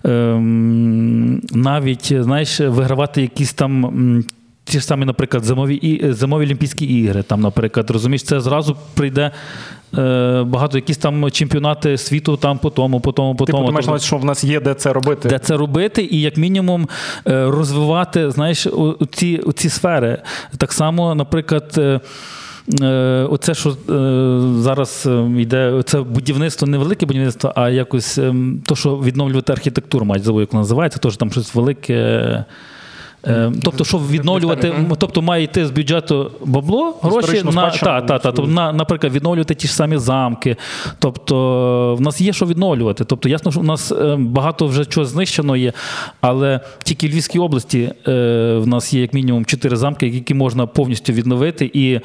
[0.05, 4.24] ем, навіть знаєш, вигравати якісь там.
[4.66, 9.31] Ті ж самі, наприклад, зимові і зимові Олімпійські ігри, там, наприклад, розумієш, це зразу прийде
[10.46, 13.68] багато якісь там чемпіонати світу там по тому, по тому, по Типу, тому.
[13.68, 15.28] ти маєш на що в нас є де це робити?
[15.28, 16.88] де це робити, і як мінімум
[17.28, 18.66] е, розвивати знаєш,
[19.11, 20.22] ці, ці сфери.
[20.59, 21.74] Так само, наприклад.
[21.78, 22.00] е,
[22.83, 23.74] е, Оце, що е,
[24.62, 28.35] зараз е, йде, це будівництво, не велике будівництво, а якось е,
[28.66, 32.44] то, що відновлювати архітектуру, мають забув, як називається, теж там щось велике.
[33.26, 38.18] Е, Тобто, щоб відновлювати, тобто має йти з бюджету бабло, гроші на, та, та, та,
[38.18, 40.56] тобто, на, наприклад, відновлювати ті ж самі замки.
[40.98, 43.04] Тобто, в нас є що відновлювати.
[43.04, 45.72] Тобто, ясно, що в нас е, багато вже чого знищено є,
[46.20, 48.12] але тільки в Львівській області е,
[48.58, 52.00] в нас є як мінімум чотири замки, які можна повністю відновити і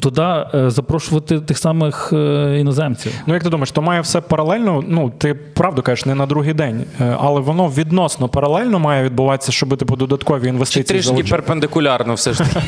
[0.00, 0.22] туди
[0.54, 3.12] е, запрошувати тих самих е, іноземців.
[3.26, 4.84] Ну, як ти думаєш, то має все паралельно?
[4.88, 9.52] Ну, ти правду кажеш, не на другий день, е, але воно відносно паралельно має відбуватися,
[9.52, 12.66] щоб типу додаткові Чи інвестиції трішки перпендикулярно все ж таки?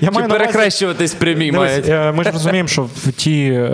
[0.00, 1.88] Я маю перехрещуватись прямі мають?
[2.16, 3.68] ми ж розуміємо, що в ті,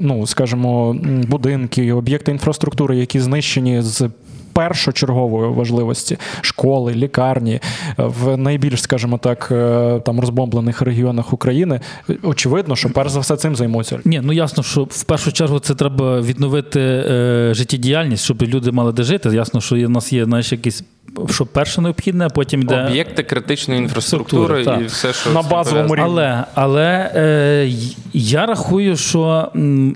[0.00, 0.96] ну скажімо,
[1.28, 4.08] будинки, об'єкти інфраструктури, які знищені з.
[4.52, 7.60] Першочергової важливості школи, лікарні е,
[7.96, 11.80] в найбільш, скажімо так, е, там розбомблених регіонах України.
[12.22, 13.98] Очевидно, що перш за все цим займуться.
[14.04, 18.92] Ні, ну ясно, що в першу чергу це треба відновити е, життєдіяльність, щоб люди мали
[18.92, 19.28] де жити.
[19.28, 20.84] Ясно, що є, в нас є знаєш, якісь,
[21.30, 22.86] що перше необхідне, а потім йде.
[22.86, 26.10] Об'єкти критичної інфраструктури Структури, і все, що На базовому рівні.
[26.10, 27.72] Але, але е,
[28.12, 29.52] я рахую, що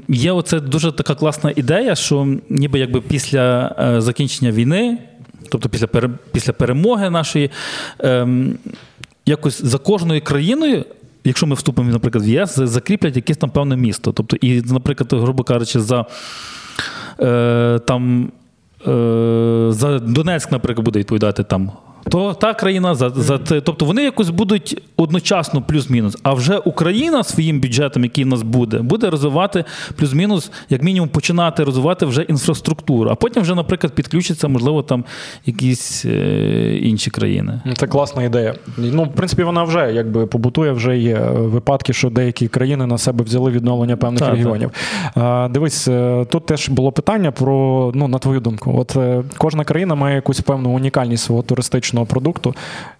[0.08, 4.98] є оце дуже така класна ідея, що ніби якби після е, закінчення війни,
[5.50, 7.50] тобто після, пере, після перемоги нашої,
[7.98, 8.58] ем,
[9.26, 10.84] якось за кожною країною.
[11.24, 14.12] Якщо ми вступимо, наприклад, в ЄС, закріплять якесь там певне місто.
[14.12, 16.04] Тобто, і, наприклад, грубо кажучи, за
[17.20, 18.45] е, там е,
[19.72, 21.72] за Донецьк, наприклад, буде відповідати там.
[22.10, 23.60] То та країна за, за це.
[23.60, 26.16] Тобто вони якось будуть одночасно плюс-мінус.
[26.22, 29.64] А вже Україна своїм бюджетом, який в нас буде, буде розвивати
[29.96, 33.10] плюс-мінус, як мінімум, починати розвивати вже інфраструктуру.
[33.10, 35.04] А потім вже, наприклад, підключаться, можливо, там
[35.46, 37.60] якісь е, інші країни.
[37.64, 38.54] Ну, Це класна ідея.
[38.76, 42.98] Ну, в принципі, вона вже якби побутує, вже є е, випадки, що деякі країни на
[42.98, 44.70] себе взяли відновлення певних Так, регіонів.
[45.14, 49.64] А, дивись, е, тут теж було питання про, ну, на твою думку, от е, кожна
[49.64, 52.54] країна має якусь певну унікальність свого туристичного продукту.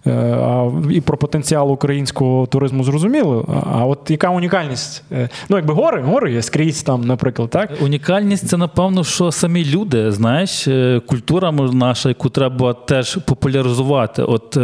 [0.07, 3.63] Е, а, і про потенціал українського туризму зрозуміло.
[3.73, 5.03] А, от яка унікальність?
[5.11, 7.69] Е, ну, якби гори, гори є скрізь там, наприклад, так?
[7.81, 14.23] Унікальність це, напевно, що самі люди, знаєш, е, культура наша, яку треба теж популяризувати.
[14.23, 14.57] От,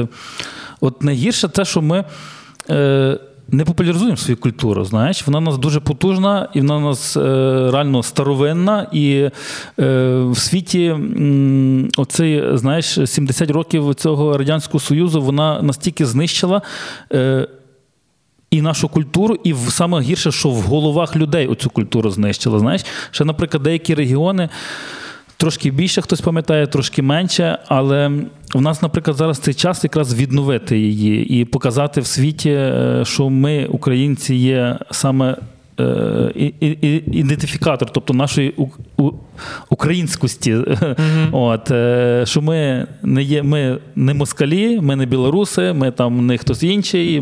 [0.82, 2.04] от найгірше те, що ми.
[3.48, 7.22] Не популяризуємо свою культуру, знаєш, вона у нас дуже потужна, і вона у нас е,
[7.72, 8.88] реально старовинна.
[8.92, 9.32] І е,
[10.24, 16.62] в світі м, оцей, знаєш, 70 років цього Радянського Союзу вона настільки знищила.
[17.14, 17.48] Е,
[18.52, 22.60] і нашу культуру, і в саме гірше, що в головах людей оцю культуру знищила.
[22.60, 24.50] Знаєш, ще, наприклад, деякі регіони
[25.44, 27.58] трошки більше хтось пам'ятає, трошки менше.
[27.68, 28.12] Але
[28.54, 33.30] в нас, наприклад, зараз цей час якраз відновити її і показати в світі, е, що
[33.30, 35.38] ми, українці, є саме.
[35.80, 36.52] е,
[37.08, 38.54] Ідентифікатор, тобто нашої
[39.70, 40.58] українськості.
[41.32, 46.38] От, е, що ми не є, ми не москалі, ми не білоруси, ми там не
[46.38, 47.22] хтось інший,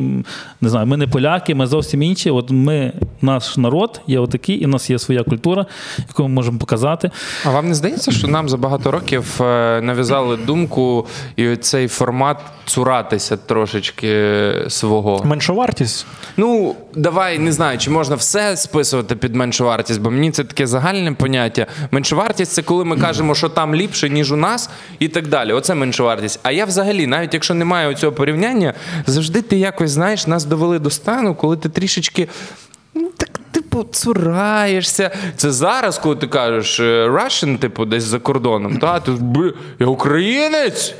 [0.62, 2.30] не знаю, ми не поляки, ми зовсім інші.
[2.30, 5.66] От ми, наш народ є отакий, і в нас є своя культура,
[6.08, 7.12] яку ми можемо показати.
[7.46, 12.38] А вам не здається, що нам за багато років е, нав'язали думку і цей формат
[12.66, 15.24] цуратися трошечки свого?
[15.26, 16.06] Меншовартість.
[16.38, 21.12] Ну, давай не знаю, чи можна все списувати під меншовартість, бо мені це таке загальне
[21.12, 21.68] поняття.
[22.02, 25.54] Меншовартість це коли ми кажемо, що там ліпше, ніж у нас, і так далі.
[25.54, 26.40] Оце меншовартість.
[26.44, 28.74] А я взагалі, навіть якщо немає цього порівняння,
[29.08, 32.28] завжди ти якось знаєш, нас довели до стану, коли ти трішечки.
[32.94, 35.12] Ну, так, типу, цураєшся.
[35.36, 39.88] Це зараз, коли ти кажеш е, Russian, типу, десь за кордоном, та ти «Б, я
[39.88, 40.96] українець.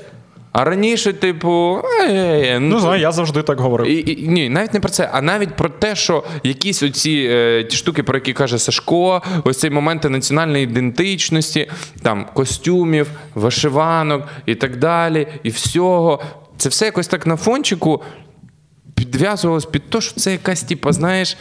[0.52, 3.88] А раніше, типу, е, Ну, знаю, я завжди так говорив.
[3.88, 7.64] і, і, ні, навіть не про це, а навіть про те, що якісь оці е,
[7.64, 11.70] ті штуки, про які каже Сашко, ось ці моменти національної ідентичності,
[12.02, 16.20] там костюмів, вишиванок і так далі, і всього.
[16.58, 18.02] Це все якось так на фончику
[18.96, 21.38] підв'язувалось під те, що це якась, типа, знаєш,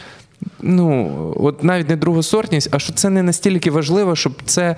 [0.61, 4.75] ну, от навіть не другосортність, а що це не настільки важливо, щоб це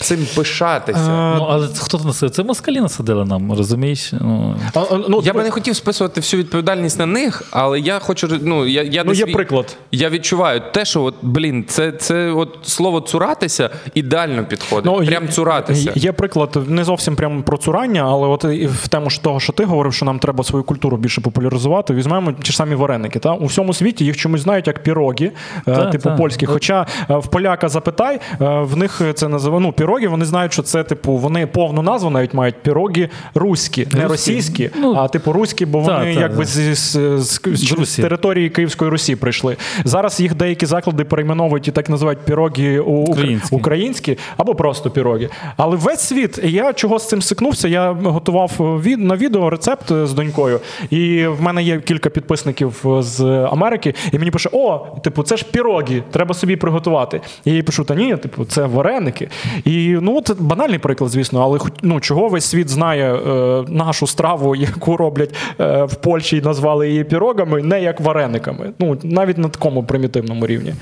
[0.00, 1.34] цим пишатися.
[1.38, 2.34] Ну, але хто це насадив?
[2.36, 4.12] Це москалі насадили нам, розумієш?
[4.20, 7.98] Ну, А, а, ну, Я би не хотів списувати всю відповідальність на них, але я
[7.98, 8.28] хочу.
[8.42, 9.76] Ну, я, я Ну, десь є від- приклад.
[9.92, 15.06] Я відчуваю те, що от, блін, це, це от слово цуратися ідеально підходить.
[15.06, 15.92] Прям є- цуратися.
[15.94, 19.52] Є приклад не зовсім прямо про цурання, але от і в тему ж того, що
[19.52, 21.94] ти говорив, що нам треба свою культуру більше популяризувати.
[21.94, 23.18] Візьмемо ті ж самі вареники.
[23.18, 23.32] Та?
[23.32, 25.32] У всьому світі їх чомусь знають як піроги,
[25.68, 26.16] е, Так, типу так.
[26.16, 26.46] польські.
[26.46, 30.62] Хоча е, в поляка запитай, е, в них це називає ну, піроги, вони знають, що
[30.62, 35.66] це типу, вони повну назву навіть мають піроги руські, не російські, Ну, а типу руські,
[35.66, 36.46] бо вони так, якби так.
[36.46, 37.40] з, з, з,
[37.84, 39.56] з, території Київської Русі прийшли.
[39.84, 43.56] Зараз їх деякі заклади перейменовують і так називають піроги у- Українські.
[43.56, 45.28] українські або просто піроги.
[45.56, 48.50] Але весь світ, я чого з цим стикнувся, я готував
[48.84, 53.20] від, на відео рецепт з донькою, і в мене є кілька підписників з
[53.52, 57.20] Америки, і мені пише: О, типу, це ж піроги, треба собі приготувати.
[57.44, 59.28] І я їй пишу: та ні, типу, це вареники.
[59.64, 64.56] І ну, от банальний приклад, звісно, але ну, чого весь світ знає е, нашу страву,
[64.70, 68.72] яку роблять е, в Польщі і назвали її пірогами, не як варениками.
[68.78, 70.74] Ну, навіть на такому примітивному рівні.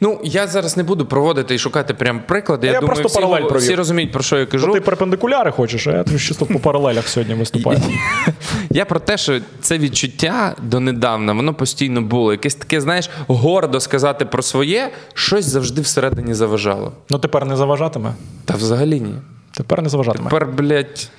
[0.00, 2.66] Ну, я зараз не буду проводити і шукати прям приклади.
[2.66, 4.66] Я, Я думаю, просто всі, паралель всі розуміють, про що я кажу.
[4.66, 7.80] Бо ти перпендикуляри хочеш, а я тут чисто по паралелях сьогодні виступаю.
[8.70, 12.32] Я про те, що це відчуття донедавна, воно постійно було.
[12.32, 16.92] Якесь таке, знаєш, гордо сказати про своє, щось завжди всередині заважало.
[17.10, 18.14] Ну тепер не заважатиме.
[18.44, 19.14] Та взагалі ні.
[19.52, 20.30] Тепер не заважатиме.
[20.30, 21.10] Тепер, блядь,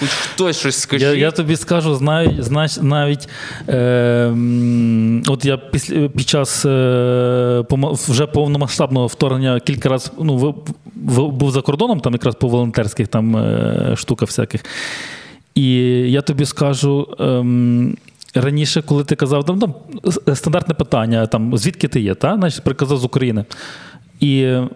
[0.00, 1.08] хоч хтось щось скажіть.
[1.08, 3.28] Я, я тобі скажу, знаю, знаєш, навіть
[3.68, 4.34] е,
[5.28, 6.68] от я після, під час е,
[7.70, 10.54] помо- вже повномасштабного вторгнення кілька разів ну, в-
[11.14, 14.64] в- був за кордоном, там якраз по волонтерських там е, штуках всяких.
[15.54, 15.74] І
[16.10, 17.08] я тобі скажу.
[17.20, 17.96] ем,
[18.34, 19.74] Раніше, коли ти казав, там, там
[20.36, 22.34] стандартне питання, там, звідки ти є, та?
[22.36, 23.44] Знаєш, приказав з України.
[24.20, 24.68] І е,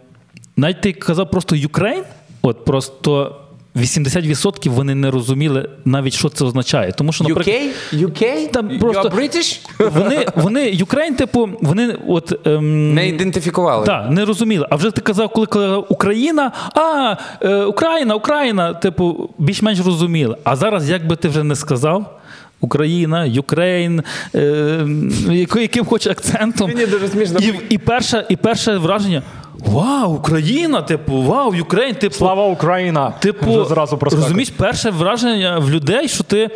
[0.61, 2.03] навіть ти казав просто Ukraine,
[2.42, 3.37] от просто
[3.77, 6.92] 80% вони не розуміли навіть, що це означає.
[6.92, 7.57] Тому що, наприклад,
[7.92, 8.07] UK?
[8.07, 8.51] UK?
[8.51, 9.61] Там просто- are British?
[9.79, 12.46] вони, вони Ukraine, типу, вони от.
[12.46, 13.87] Ем, Не ідентифікували.
[13.87, 14.66] так, не розуміли.
[14.70, 20.37] А вже ти казав, коли казав Україна, а е, Україна, Україна, типу, більш-менш розуміли.
[20.44, 22.16] А зараз, як би ти вже не сказав.
[22.61, 24.03] Україна, Ukraine,
[24.35, 24.87] е,
[25.29, 26.70] яким, яким хоч акцентом.
[26.70, 27.38] Мені дуже смішно.
[27.40, 29.23] І, і, перше, і перше враження:
[29.59, 30.83] Вау, Україна!
[30.83, 33.11] Типу, вау, Ukraine, Типу, Слава Україна!
[33.11, 36.51] Типу, Вже зразу розумієш, перше враження в людей, що ти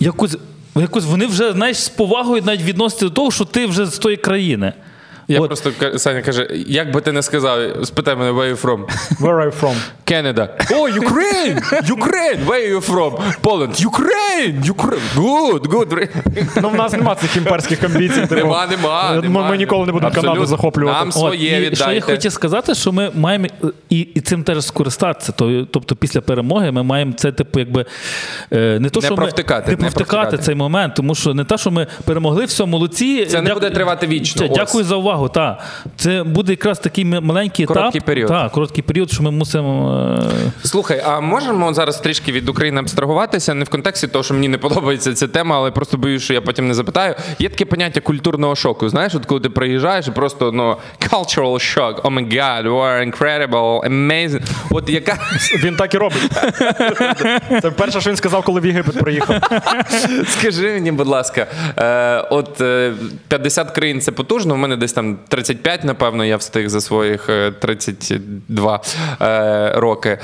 [0.00, 0.36] якось,
[0.76, 4.16] якось вони вже знаєш, з повагою навіть відносяться до того, що ти вже з тої
[4.16, 4.72] країни.
[5.28, 5.46] Я От.
[5.46, 8.78] просто Саня каже: як би ти не сказав, спитай мене, where you from?
[9.20, 9.74] Where are you from?
[10.06, 10.48] Canada.
[10.72, 11.60] О, Ukraine!
[11.96, 12.46] Ukraine!
[12.46, 13.12] Where you from?
[13.42, 13.86] Poland.
[13.86, 14.62] Ukraine!
[14.74, 15.00] Ukraine!
[15.16, 16.08] Good, good.
[16.62, 18.20] Ну, в нас нема цих імперських амбіцій.
[18.20, 18.34] Типу.
[18.34, 19.48] Нема, нема, Ми, нема.
[19.50, 20.30] ми ніколи не будемо Абсолютно.
[20.32, 20.98] Канаду захоплювати.
[20.98, 22.00] Нам От, своє і Що я віддайте.
[22.00, 23.46] хотів сказати, що ми маємо
[23.90, 25.32] і, і цим теж скористатися.
[25.70, 27.84] Тобто, після перемоги ми маємо це, типу, якби
[28.52, 31.44] е, не то, Не що провтикати, ми, не не провтикати цей момент, тому що не
[31.44, 33.26] те, що ми перемогли, все, молодці.
[33.26, 34.56] Це не буде тривати вічно, ось.
[34.56, 35.13] Дякую за увагу.
[35.34, 35.58] Та.
[35.96, 38.06] Це буде якраз такий маленький Короткий етап.
[38.06, 38.28] період.
[38.28, 39.94] Та, короткий період, що ми мусимо.
[40.22, 43.54] е, Слухай, а можемо зараз трішки від України абстрагуватися?
[43.54, 46.40] Не в контексті того, що мені не подобається ця тема, але просто боюсь, що я
[46.40, 47.14] потім не запитаю.
[47.38, 48.88] Є таке поняття культурного шоку.
[48.88, 52.02] Знаєш, от коли ти приїжджаєш і просто ну cultural shock.
[52.02, 54.40] Oh my god, you are incredible, amazing.
[54.70, 55.18] От яка
[55.64, 56.22] Він так і робить.
[57.62, 59.36] Це перше, що він сказав, коли в Єгипет приїхав.
[60.28, 61.46] скажи мені, будь ласка,
[61.78, 62.92] е, от е,
[63.28, 64.54] 50 країн це потужно.
[64.54, 68.80] У мене десь там там 35, напевно, я встиг за своїх е, 32
[69.20, 70.18] е, роки.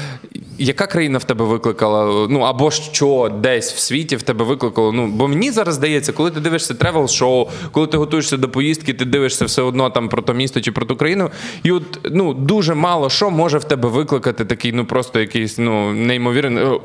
[0.58, 2.26] Яка країна в тебе викликала?
[2.30, 4.92] Ну або що десь в світі в тебе викликало?
[4.92, 8.94] Ну бо мені зараз здається, коли ти дивишся travel шоу, коли ти готуєшся до поїздки,
[8.94, 11.30] ти дивишся все одно там про то місто чи про ту країну,
[11.62, 15.92] і от ну дуже мало що може в тебе викликати такий, ну просто якийсь ну
[15.92, 16.64] неймовірний.
[16.64, 16.80] «О,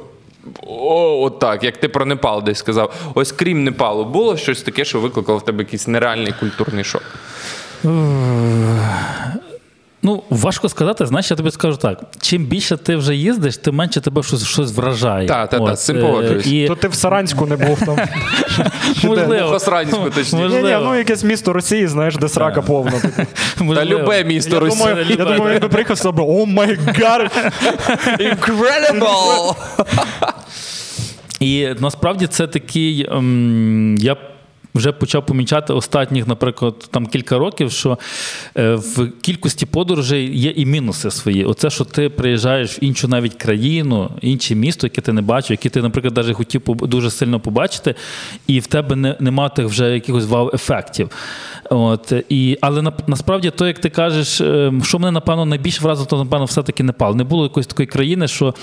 [0.68, 2.94] О, от так, як ти про Непал десь сказав.
[3.16, 7.04] Ось крім Непалу, було щось таке, що викликало в тебе якийсь нереальний культурний шок.
[10.06, 14.02] Ну, важко сказати, знаєш, я тобі скажу так: чим більше ти вже їздиш, тим менше
[14.02, 15.28] тебе щось, щось вражає.
[15.28, 16.48] Так, так, так, з цим е, погоджуюсь.
[16.48, 17.98] І, То ти в Саранську не був там.
[19.04, 20.50] можливо, Мухосранську, точніше.
[20.50, 22.92] Ні, ні, ну якесь місто Росії, знаєш, де срака повна.
[23.76, 25.06] Та любе місто Росії.
[25.10, 27.32] я думаю, він би приїхав себе, о my God!
[28.20, 29.56] Incredible!
[31.40, 33.08] І насправді це такий.
[33.12, 34.16] ем, я
[34.76, 38.00] вже почав помічати останніх, наприклад, там кілька років, що
[38.58, 41.46] е, в кількості подорожей є і мінуси свої.
[41.46, 45.70] Оце, що ти приїжджаєш в іншу навіть країну, інше місто, яке ти не бачив, яке
[45.70, 47.96] ти, наприклад, навіть хотів дуже сильно побачити,
[48.48, 51.10] і в тебе не, нема тих вже якихось вау-ефектів.
[51.70, 56.06] От, і, але на, насправді, то, як ти кажеш, е, що мене, напевно, найбільше вразило,
[56.06, 57.16] то, напевно, все-таки Непал.
[57.16, 58.54] Не було якоїсь такої країни, що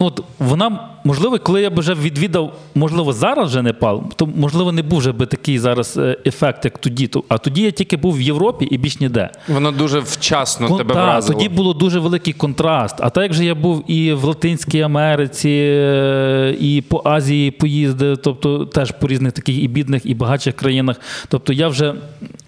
[0.00, 4.72] Ну, От вона, можливо, коли я б вже відвідав, можливо, зараз вже Непал, то можливо
[4.72, 7.10] не був вже би такий зараз е, ефект, як тоді.
[7.28, 9.30] А тоді я тільки був в Європі і більш ніде.
[9.48, 11.34] Воно дуже вчасно Ну, тебе та, вразило.
[11.34, 12.94] тоді було дуже великий контраст.
[13.00, 18.16] А так як же я був і в Латинській Америці, е, і по Азії поїздив,
[18.18, 20.96] тобто теж по різних таких і бідних, і багатших країнах.
[21.28, 21.94] Тобто я вже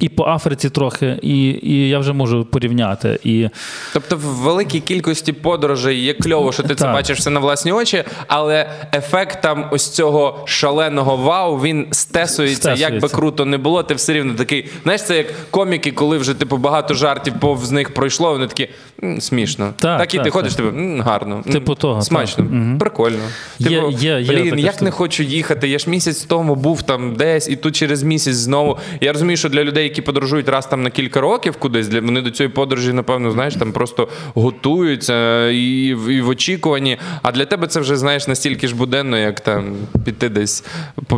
[0.00, 3.18] і по Африці трохи, і, і я вже можу порівняти.
[3.24, 3.48] І
[3.92, 8.04] Тобто в великій кількості подорожей є кльово, що ти це бачиш все на власні очі,
[8.26, 13.94] але ефект там ось цього шаленого вау він стесується, як би круто не було, ти
[13.94, 14.68] все рівно такий.
[14.82, 18.68] Знаєш, це як коміки, коли вже типу багато жартів повз них пройшло, вони такі
[19.02, 19.72] «М, смішно.
[19.76, 20.66] Так, і так, ти ходиш, так.
[20.66, 21.42] тебе «М, гарно.
[21.52, 22.78] Типу того, смачно, так.
[22.78, 23.18] прикольно.
[23.58, 25.68] Є- Типу, є- є блін, як не хочу їхати.
[25.68, 28.78] Я ж місяць тому був там десь, і тут через місяць знову.
[29.00, 32.20] Я розумію, що для людей, які подорожують раз там на кілька років кудись, для вони
[32.22, 36.96] до цієї подорожі, напевно, знаєш, там просто готуються і, в- і в очікуванні.
[37.22, 40.64] А для тебе це вже знаєш настільки ж буденно, як там піти десь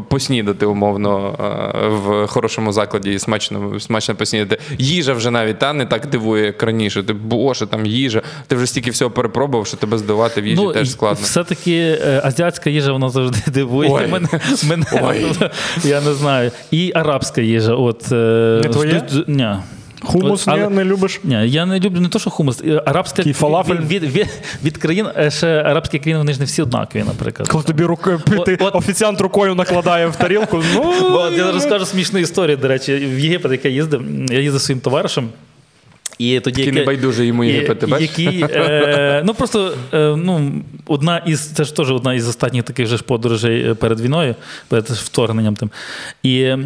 [0.09, 1.35] поснідати умовно
[1.85, 4.59] е, в хорошому закладі і смачно, смачно поснідати.
[4.79, 7.03] Їжа вже навіть та не так дивує, як раніше.
[7.03, 8.23] Ти боже, там їжа.
[8.47, 11.25] Ти вже стільки всього перепробував, що тебе здавати в їжі теж складно.
[11.25, 13.91] Все-таки е, азіатська їжа вона завжди дивує.
[13.93, 14.07] Ой.
[14.07, 14.29] Мене,
[14.69, 15.27] мене, Ой.
[15.85, 16.51] Я не знаю.
[16.71, 17.75] І арабська їжа.
[17.75, 18.93] От, е, Не твоє?
[18.93, 19.49] ду- ні.
[20.05, 21.21] Хумус але- не любиш?
[21.25, 22.63] Ні, я не люблю не то, що хумус.
[22.67, 24.29] е, Арабська від, від, від,
[24.65, 27.49] від країн, е, ще арабські країни, вони ж не всі однакові, наприклад.
[27.49, 30.83] Коли тобі руки, ти, от- офіціант рукою накладає в тарілку, ну...
[31.03, 34.65] От, я розкажу смішну історію, до речі, в Єгипет, як я їздив, я їздив зі
[34.67, 35.29] своїм товаришем.
[36.19, 38.09] І тоді Такий яке- небайдужий йому Єгипет, бачиш?
[38.19, 40.53] Який, е, ну просто е, ну,
[40.87, 44.35] одна із це ж теж одна із останніх таких же ж подорожей е, перед війною,
[44.69, 45.71] перед вторгненням тим.
[46.23, 46.59] І е,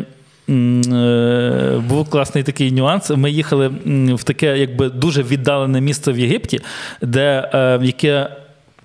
[1.88, 3.10] був класний такий нюанс.
[3.10, 3.70] Ми їхали
[4.14, 6.60] в таке, якби дуже віддалене місце в Єгипті,
[7.02, 8.30] де е, яке.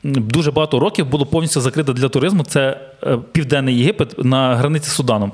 [0.04, 2.44] Дуже багато років було повністю закрите для туризму.
[2.44, 5.32] Це е, південний Єгипет на границі з Суданом.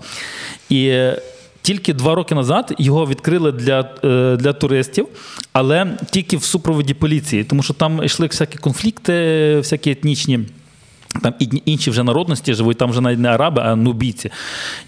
[0.70, 1.22] І е,
[1.62, 5.08] тільки два роки назад його відкрили для, е, для туристів,
[5.54, 9.14] але тільки в супроводі поліції, тому що там йшли всякі конфлікти,
[9.58, 10.40] всякі етнічні.
[11.24, 11.34] Там
[11.66, 14.32] інші вже народності живуть, там вже навіть не араби, а нубійці.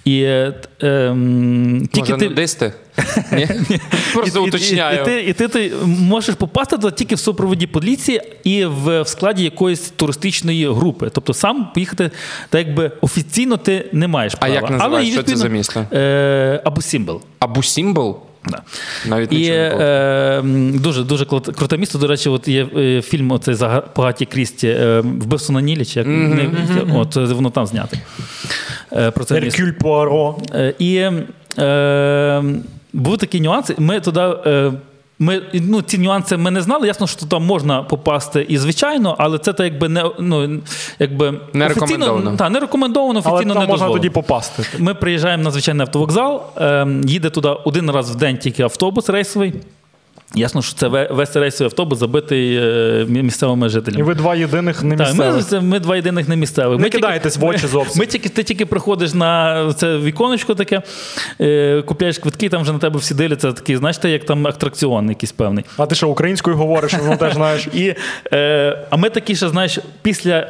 [0.05, 2.73] І е, ем, тільки Може, ти, нудисти?
[3.31, 3.47] Ні?
[4.13, 5.01] Просто і, і, уточняю.
[5.01, 9.07] І, ти, і ти, ти можеш попасти туди тільки в супроводі поліції і в, в
[9.07, 11.09] складі якоїсь туристичної групи.
[11.13, 12.11] Тобто сам поїхати,
[12.49, 14.71] так якби офіційно ти не маєш А як
[15.03, 15.85] і, Що це за місто?
[15.93, 16.61] Е,
[17.39, 18.21] Абу Сімбл.
[18.47, 18.61] Да.
[19.07, 20.41] Навіть І е,
[20.73, 21.97] дуже дуже круте місто.
[21.97, 25.99] До речі, от є е, фільм оцей за Погаті Крісті е, Вбивство на Нілі, чи
[25.99, 26.49] як не,
[26.95, 27.97] от е, воно там знято.
[28.89, 29.37] Про це.
[29.37, 30.37] Еркюль Пуаро.
[30.79, 31.09] І
[31.59, 32.43] е,
[32.93, 33.71] був такий нюанс.
[33.77, 34.21] Ми туди.
[35.21, 36.87] Ми, ну, ці нюанси ми не знали.
[36.87, 40.59] Ясно, що там можна попасти і звичайно, але це так якби не ну,
[40.99, 42.37] якби Не офіційно- рекомендовано.
[42.37, 43.93] Та, не рекомендовано, Але офіційно там не можна дозволено.
[43.97, 44.63] тоді попасти.
[44.79, 49.53] Ми приїжджаємо на звичайний автовокзал, е, їде туди один раз в день тільки автобус рейсовий.
[50.35, 54.97] Ясно, що це весь рейсовий автобус забитий е, мі- місцевими І ви два єдиних не
[54.97, 56.79] Так, ми, ми два єдиних не місцевих.
[56.79, 57.99] Не ми кидайтесь в очі зовсім.
[57.99, 60.81] Ми тільки, ти тільки приходиш на це віконечко таке,
[61.41, 65.09] е, купляєш квитки, там вже на тебе всі дивляться, такий, знаєш, ти як там атракціон
[65.09, 65.65] якийсь певний.
[65.77, 67.67] А ти що, українською говориш, ну теж знаєш.
[67.73, 67.95] І,
[68.33, 70.47] е, а ми такі ще, знаєш, після.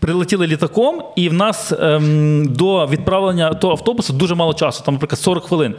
[0.00, 5.20] Прилетіли літаком, і в нас ем, до відправлення того автобусу дуже мало часу, там, наприклад,
[5.20, 5.74] 40 хвилин.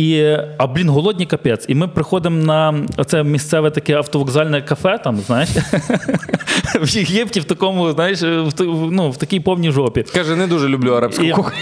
[0.00, 1.64] І, а блін, голодні капець.
[1.68, 5.48] І ми приходимо на оце місцеве таке автовокзальне кафе, там, знаєш,
[6.82, 8.52] в Єгипті в такому, знаєш, в,
[8.90, 10.04] ну, в такій повній жопі.
[10.14, 11.58] Каже, не дуже люблю арабську кухню.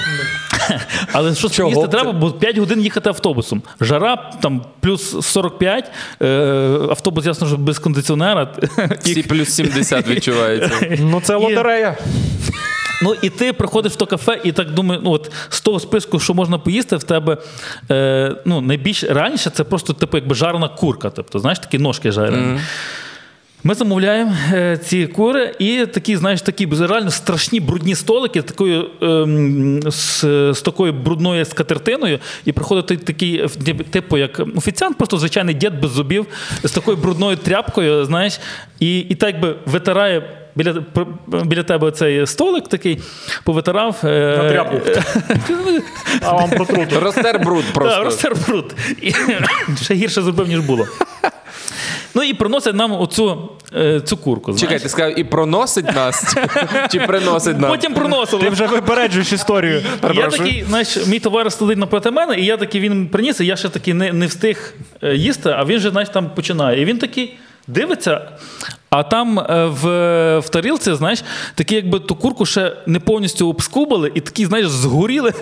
[1.13, 3.63] Але Чого поїсти треба, бо 5 годин їхати автобусом.
[3.81, 5.91] Жара там плюс 45,
[6.23, 6.27] е,
[6.91, 8.49] автобус, ясно, що без кондиціонера.
[9.01, 10.97] Всі плюс 70 відчувається.
[11.01, 11.97] Ну, це лотерея.
[13.03, 16.21] Ну і ти приходиш в то кафе, і так думаю, ну от з того списку,
[16.21, 17.37] що можна поїсти, в тебе
[17.91, 21.11] е, ну, найбільш раніше це просто типу якби жарена курка.
[21.11, 22.59] Тобто, знаєш, такі ножки жарені.
[23.65, 29.81] Ми замовляємо е, ці кури, і такі, знаєш, такі реально страшні брудні столики такою, ем,
[29.87, 30.21] з,
[30.53, 35.91] з такою брудною скатертиною, і приходить такий, е, типу, як офіціант, просто звичайний дід без
[35.91, 36.27] зубів,
[36.65, 38.41] з такою брудною тряпкою, знаєш,
[38.81, 40.38] і, і так би витирає.
[40.59, 40.83] Біля,
[41.45, 43.01] біля тебе цей столик такий
[43.45, 43.97] повитирав.
[44.05, 44.81] е, На тряпку.
[46.23, 46.99] А вам протрути.
[46.99, 48.05] Ростер бруд Так, просто.
[48.05, 48.75] розтер бруд.
[49.03, 49.13] І
[49.83, 50.87] ще гірше зробив, ніж було.
[52.15, 54.53] Ну і приносять нам оцю е, цю курку.
[54.53, 54.61] знаєш.
[54.61, 57.71] Чекай, ти сказав, і проносить нас, чи- чи приносить нас?
[57.71, 58.43] Потім приносили.
[58.43, 59.83] Ти вже випереджуєш історію.
[60.15, 63.57] Я такий, знаєш, мій товариш сидить напроти мене, і я такий він приніс, і я
[63.57, 66.83] ще такий не, не встиг е, їсти, а він же, знаєш, там починає.
[66.83, 67.37] І він такий
[67.67, 68.21] дивиться,
[68.91, 69.85] а там е, в,
[70.39, 71.23] в тарілці, знаєш,
[71.55, 75.33] такі, якби ту курку ще не повністю обскубали, і такі, знаєш, згоріли,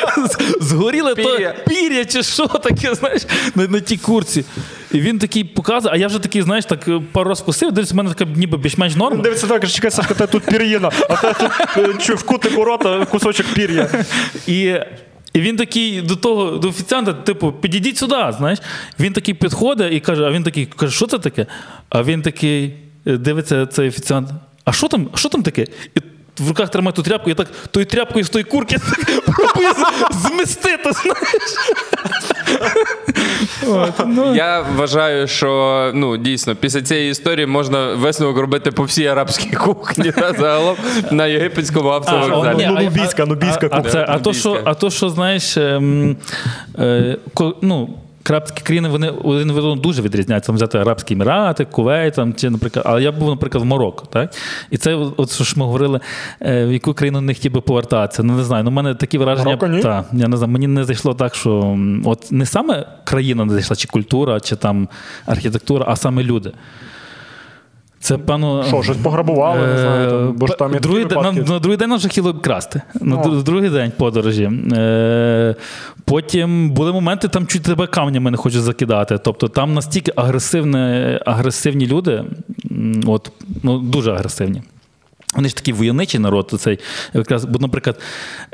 [0.60, 1.38] згоріли то
[1.68, 3.22] пір'я чи що таке, знаєш,
[3.54, 4.44] на, на тій курці.
[4.92, 7.94] І він такий показує, а я вже такий, знаєш, так е, пару разів вкусив, дивлюся,
[7.94, 9.22] в мене така ніби більш-менш норма.
[9.22, 13.04] Дивиться так, чекай, Сашка, тебе тут пір'їна, а тебе тут е, чу, в кутику рота
[13.04, 14.04] кусочок пір'я.
[14.46, 14.74] І,
[15.32, 18.58] і він такий до того, до офіціанта, типу, підійдіть сюди, знаєш.
[19.00, 21.46] Він такий підходить і каже, а він такий каже, що це таке?
[21.88, 24.28] А він такий е, дивиться цей офіціант.
[24.64, 25.08] А що там?
[25.14, 25.66] Що там таке?
[25.96, 26.00] І
[26.38, 28.76] в руках тримає ту тряпку, я так тою тряпкою з тої курки
[29.26, 29.68] пробую
[30.10, 31.54] змістити, знаєш.
[33.68, 34.34] От, ну.
[34.34, 40.12] Я вважаю, що ну дійсно після цієї історії можна висновок робити по всій арабській кухні
[40.12, 40.76] та загалом
[41.10, 42.66] на єгипетському А, автовокзалі.
[42.68, 44.04] Ну, а- нубійська, нубійська а, а, кухня.
[44.08, 46.16] а, то, що, а то, що, знаєш, ем,
[46.78, 47.88] е, ко- ну,
[48.30, 50.46] арабські країни вони один від одного дуже відрізняються.
[50.46, 54.06] Там взяти Арабські Емірати, Кувейт, там, чи, наприклад, але я був, наприклад, в Марокко.
[54.06, 54.34] Так?
[54.70, 56.00] І це, от, що ж ми говорили,
[56.42, 58.22] е, в яку країну не хотів би повертатися.
[58.22, 59.44] Ну, не знаю, ну, в мене такі враження.
[59.44, 59.82] Марокко ні?
[59.82, 63.76] Та, я не знаю, мені не зайшло так, що от не саме країна не зайшла,
[63.76, 64.88] чи культура, чи там
[65.26, 66.52] архітектура, а саме люди.
[68.00, 68.64] Це пану.
[68.68, 71.98] Що, щось пограбували, не знаю, бо ж там є другий на, на другий день нам
[71.98, 72.82] вже хотіли красти.
[73.00, 73.28] На О.
[73.28, 74.50] другий день подорожі.
[74.72, 75.54] Е,
[76.04, 79.18] потім були моменти, там чуть тебе камнями не хочуть закидати.
[79.18, 82.24] Тобто там настільки агресивні, агресивні люди,
[83.06, 83.32] от,
[83.62, 84.62] ну, дуже агресивні.
[85.38, 86.78] Вони ж такий войовничий народ, цей
[87.14, 88.00] якраз, бо, наприклад,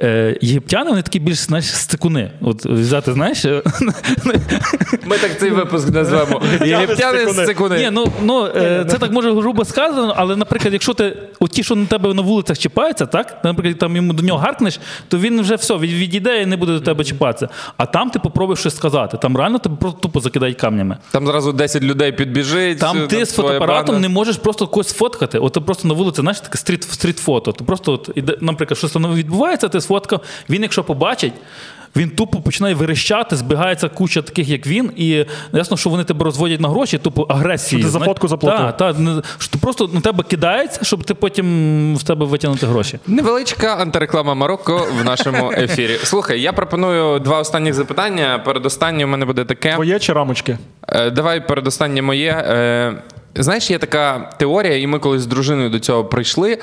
[0.01, 2.31] е, єгиптяни вони такі більш знаєш, стикуни.
[2.41, 3.63] От взяти, знаєш, е,
[5.07, 6.43] Ми так цей випуск назвемо.
[6.67, 7.79] Єгиптяни з Ні.
[7.79, 11.63] Ні, ну, ну е, це так може грубо сказано, але, наприклад, якщо ти от ті,
[11.63, 15.41] що на тебе на вулицях чіпаються, так, наприклад, там йому до нього гаркнеш, то він
[15.41, 17.49] вже все, від- відійде і не буде до тебе чіпатися.
[17.77, 19.19] А там ти попробуєш щось сказати.
[19.23, 20.97] Там реально тебе просто тупо закидають камнями.
[21.11, 22.79] Там зразу 10 людей підбіжить.
[22.79, 25.39] Там ти з фотоапаратом не можеш просто когось фоткати.
[25.39, 27.53] От ти просто на вулиці, знаєш, таке стріт, стріт-фото.
[27.53, 30.21] Ти просто, от, іде, наприклад, щось там відбувається, ти сфоткав,
[30.51, 31.33] він, якщо побачить.
[31.97, 36.61] Він тупо починає верещати, збігається куча таких, як він, і ясно, що вони тебе розводять
[36.61, 37.83] на гроші, тупо агресії.
[37.83, 38.77] Ти за фотку заплатив.
[38.77, 38.97] Так, так,
[39.51, 42.99] ти просто на тебе кидається, щоб ти потім в тебе витягнути гроші.
[43.07, 45.99] Невеличка антиреклама Марокко в нашому ефірі.
[46.03, 48.43] Слухай, я пропоную два останніх запитання.
[48.45, 49.75] Передостаннє у мене буде таке.
[49.75, 50.59] Твоє чи рамочки?
[50.89, 52.45] Е, Давай передостаннє моє.
[53.37, 56.59] Знаєш, є така теорія, і ми колись з дружиною до цього прийшли.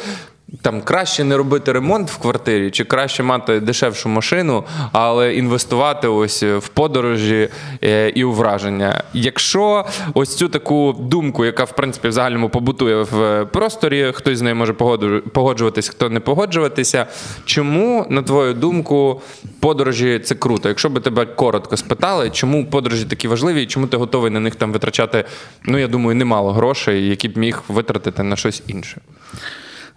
[0.62, 6.43] Там краще не робити ремонт в квартирі, чи краще мати дешевшу машину, але інвестувати ось
[6.43, 7.49] в подорожі
[7.84, 9.04] е, і у враження.
[9.14, 14.41] Якщо ось цю таку думку, яка в принципі в загальному побутує в просторі, хтось з
[14.41, 17.06] нею може погоджу- погоджуватись, хто не погоджуватися.
[17.45, 19.22] Чому, на твою думку,
[19.60, 20.70] подорожі це круто?
[20.70, 24.56] Якщо би тебе коротко спитали, чому подорожі такі важливі, і чому ти готовий на них
[24.56, 25.26] там витрачати,
[25.66, 29.02] ну я думаю, немало грошей, які б міг витратити на щось інше.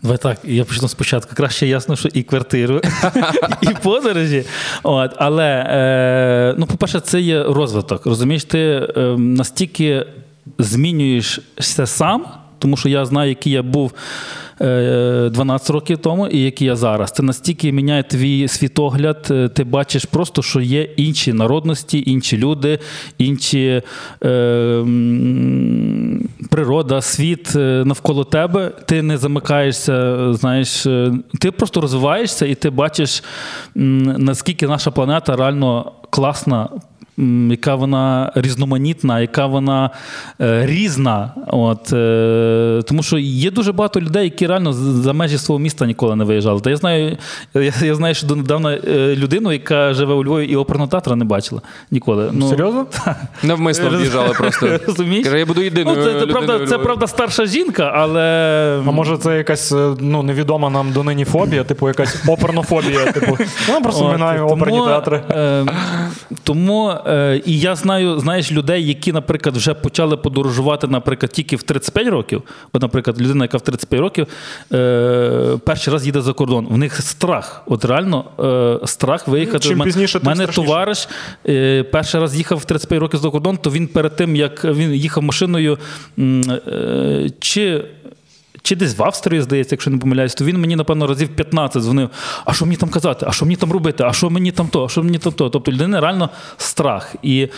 [0.04, 1.34] Давай так, я почну спочатку.
[1.34, 2.80] Краще ясно, що і квартиру,
[3.62, 4.44] і подорожі.
[4.82, 8.06] От, але, е, ну, по-перше, це є розвиток.
[8.06, 10.06] Розумієш, ти е, настільки
[10.58, 12.26] змінюєшся сам,
[12.64, 13.92] тому що я знаю, який я був
[14.60, 17.10] е, 12 років тому і який я зараз.
[17.10, 19.26] Це настільки міняє твій світогляд.
[19.30, 22.78] е, Ти бачиш просто, що є інші народності, інші люди,
[23.18, 23.82] інші
[24.24, 24.84] е,
[26.50, 28.72] природа, світ е, навколо тебе.
[28.86, 33.22] Ти не замикаєшся, е, знаєш, е, ти просто розвиваєшся і ти бачиш,
[33.74, 36.68] наскільки наша планета реально класна.
[37.50, 39.90] Яка вона різноманітна, яка вона
[40.40, 41.30] е, різна.
[41.46, 46.16] От, е, тому що є дуже багато людей, які реально за межі свого міста ніколи
[46.16, 46.60] не виїжджали.
[46.60, 47.16] Та я знаю,
[47.54, 51.24] я, я знаю, що донедавна е, людину, яка живе у Львові і оперного театру не
[51.24, 51.60] бачила
[51.90, 52.30] ніколи.
[52.32, 52.86] Ну, Серйозно?
[53.42, 54.78] Навмисно в'їжджали просто.
[54.86, 55.24] Розумієш?
[55.24, 55.96] Каже, я буду єдиною.
[55.96, 58.24] Ну, це, це, правда, це правда старша жінка, але.
[58.86, 63.12] А може це якась ну, невідома нам донині фобія, типу якась опернофобія.
[63.12, 63.38] Типу,
[63.68, 65.22] ну просто От, минаю оперні театри.
[65.30, 65.66] Е,
[66.44, 71.62] тому е, і я знаю, знаєш, людей, які, наприклад, вже почали подорожувати, наприклад, тільки в
[71.62, 72.42] 35 років.
[72.72, 74.26] От, наприклад, людина, яка в 35 років
[74.72, 76.66] е, перший раз їде за кордон.
[76.70, 77.62] В них страх.
[77.66, 78.24] От реально
[78.82, 79.68] е, страх виїхати.
[79.68, 80.68] Чим У пізніше, тим мене страшніше.
[80.68, 81.08] товариш
[81.48, 84.94] е, перший раз їхав в 35 років за кордон, то він перед тим, як він
[84.94, 85.78] їхав машиною,
[86.18, 87.84] е, чи.
[88.64, 92.10] Чи десь в Австрії, здається, якщо не помиляюсь, то він мені, напевно, разів 15 дзвонив.
[92.44, 93.26] А що мені там казати?
[93.28, 94.04] А що мені там робити?
[94.06, 94.84] А що мені там то?
[94.84, 95.50] А що мені там то?
[95.50, 97.14] Тобто людини реально страх.
[97.22, 97.48] І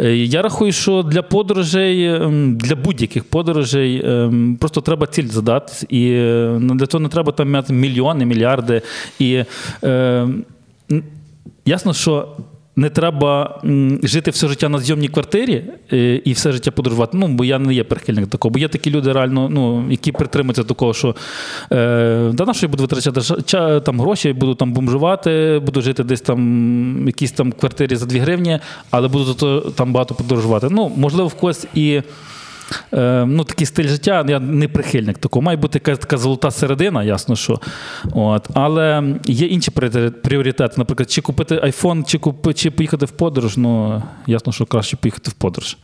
[0.00, 5.86] е, я рахую, що для подорожей, ем, для будь-яких подорожей ем, просто треба ціль задати.
[5.88, 8.82] І е, для цього не треба там мати мільйони, мільярди.
[9.18, 9.44] І
[9.84, 10.28] е,
[11.64, 12.28] ясно, що
[12.76, 13.60] не треба
[14.02, 17.16] жити все життя на зйомній квартирі е, і все життя подорожувати.
[17.16, 18.52] Ну, бо я не є прихильник такого.
[18.52, 21.08] Бо є такі люди, реально, ну, які притримуються такого, що
[21.72, 26.04] е, да на що я буду витрачати ча- там, гроші, буду там бомжувати, буду жити
[26.04, 28.58] десь там в якійсь там квартирі за 2 гривні,
[28.90, 30.68] але буду там багато подорожувати.
[30.70, 32.02] Ну, можливо, в когось і.
[32.92, 35.42] Е, ну, такий стиль життя, я не прихильник такого.
[35.42, 37.60] Має бути якась така золота середина, ясно, що.
[38.12, 38.48] От.
[38.54, 40.78] Але є інші пріоритети-.
[40.78, 43.56] Наприклад, чи купити iPhone, чи, купи, чи поїхати в подорож.
[43.56, 45.76] Ну, ясно, що краще поїхати в подорож.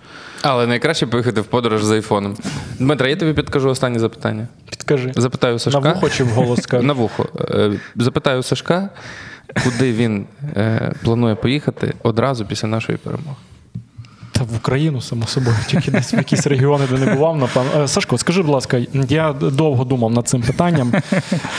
[0.43, 2.37] Але найкраще поїхати в подорож з айфоном.
[2.79, 4.49] Дмитро, я тобі підкажу останнє запитання.
[4.71, 5.13] Підкажи.
[5.17, 5.81] Запитаю Сашка.
[5.81, 6.87] На вухо чи вголос скажеш?
[6.87, 7.27] На вухо.
[7.97, 8.89] Запитаю Сашка,
[9.65, 10.27] куди він
[10.57, 13.37] е, планує поїхати одразу після нашої перемоги.
[14.41, 17.71] Та в Україну, само собою, тільки десь в якісь регіони, де не бував, напевно.
[17.83, 20.93] Е, Сашко, скажи, будь ласка, я довго думав над цим питанням.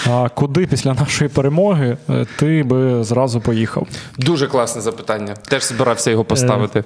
[0.09, 3.87] А куди після нашої перемоги е, ти би зразу поїхав?
[4.17, 5.33] Дуже класне запитання.
[5.47, 6.83] Теж збирався його поставити.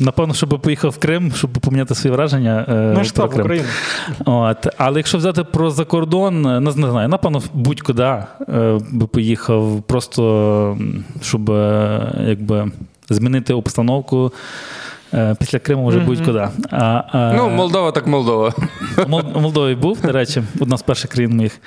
[0.00, 2.66] Напевно, щоб поїхав в Крим, щоб поміняти свої враження.
[2.68, 3.44] е, Ну, ж про так, Крим.
[3.44, 3.68] Україну.
[4.24, 4.66] От.
[4.78, 8.26] Але якщо взяти про закордон, е, не, знаю, напевно, будь-куди е,
[8.90, 10.78] би поїхав, просто
[11.22, 12.70] щоб е, якби,
[13.10, 14.32] змінити обстановку.
[15.14, 16.48] Е, Після Криму вже будь-куди.
[16.70, 18.52] А, а, Ну, Молдова так Молдова.
[19.08, 21.60] Мол- Молдові був, до речі, одна з перших країн моїх.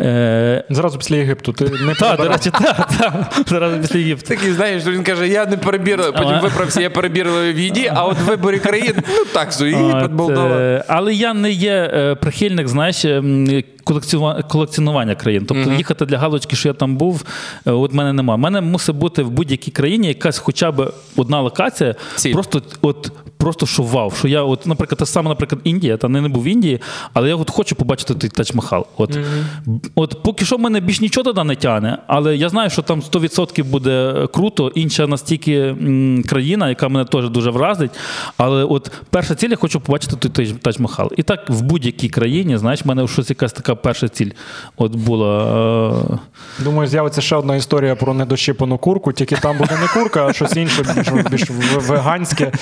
[0.00, 1.52] Е, Зразу після Єгипту.
[1.52, 4.28] Ти не та, до речі, так, та, зараз після Єгипту.
[4.28, 6.40] Такий, знаєш, він каже, я не перебірливий, потім Ага.
[6.40, 10.56] виправився, я перебірливий в їді, а от в виборі країн, ну так, Єгипет, Молдова.
[10.56, 13.04] е, Але я не є е, прихильник, знаєш,
[14.48, 15.44] колекціонування країн.
[15.48, 17.24] Тобто їхати для галочки, що я там був,
[17.66, 18.34] е, от мене немає.
[18.36, 22.32] У мене мусить бути в будь-якій країні якась хоча б одна локація, Ціль.
[22.32, 23.12] просто от.
[23.38, 26.42] Просто що вау, що я, от, наприклад, те саме, наприклад, Індія, та не, не був
[26.42, 26.80] в Індії,
[27.12, 28.84] але я от хочу побачити той Тадж-Махал.
[28.96, 29.18] От,
[29.94, 33.00] от поки що в мене більш нічого туди не тягне, але я знаю, що там
[33.00, 34.68] 100% буде круто.
[34.74, 37.90] Інша настільки м, країна, яка мене теж дуже вразить.
[38.36, 41.08] Але от перша ціль, я хочу побачити той Тадж- Тадж-Махал.
[41.16, 44.30] І так в будь-якій країні, знаєш, в мене щось якась така перша ціль
[44.76, 45.44] от була.
[46.60, 50.32] е, Думаю, з'явиться ще одна історія про недощипану курку, тільки там буде не курка, а
[50.32, 51.50] щось інше, більш, більш
[51.88, 52.52] веганське.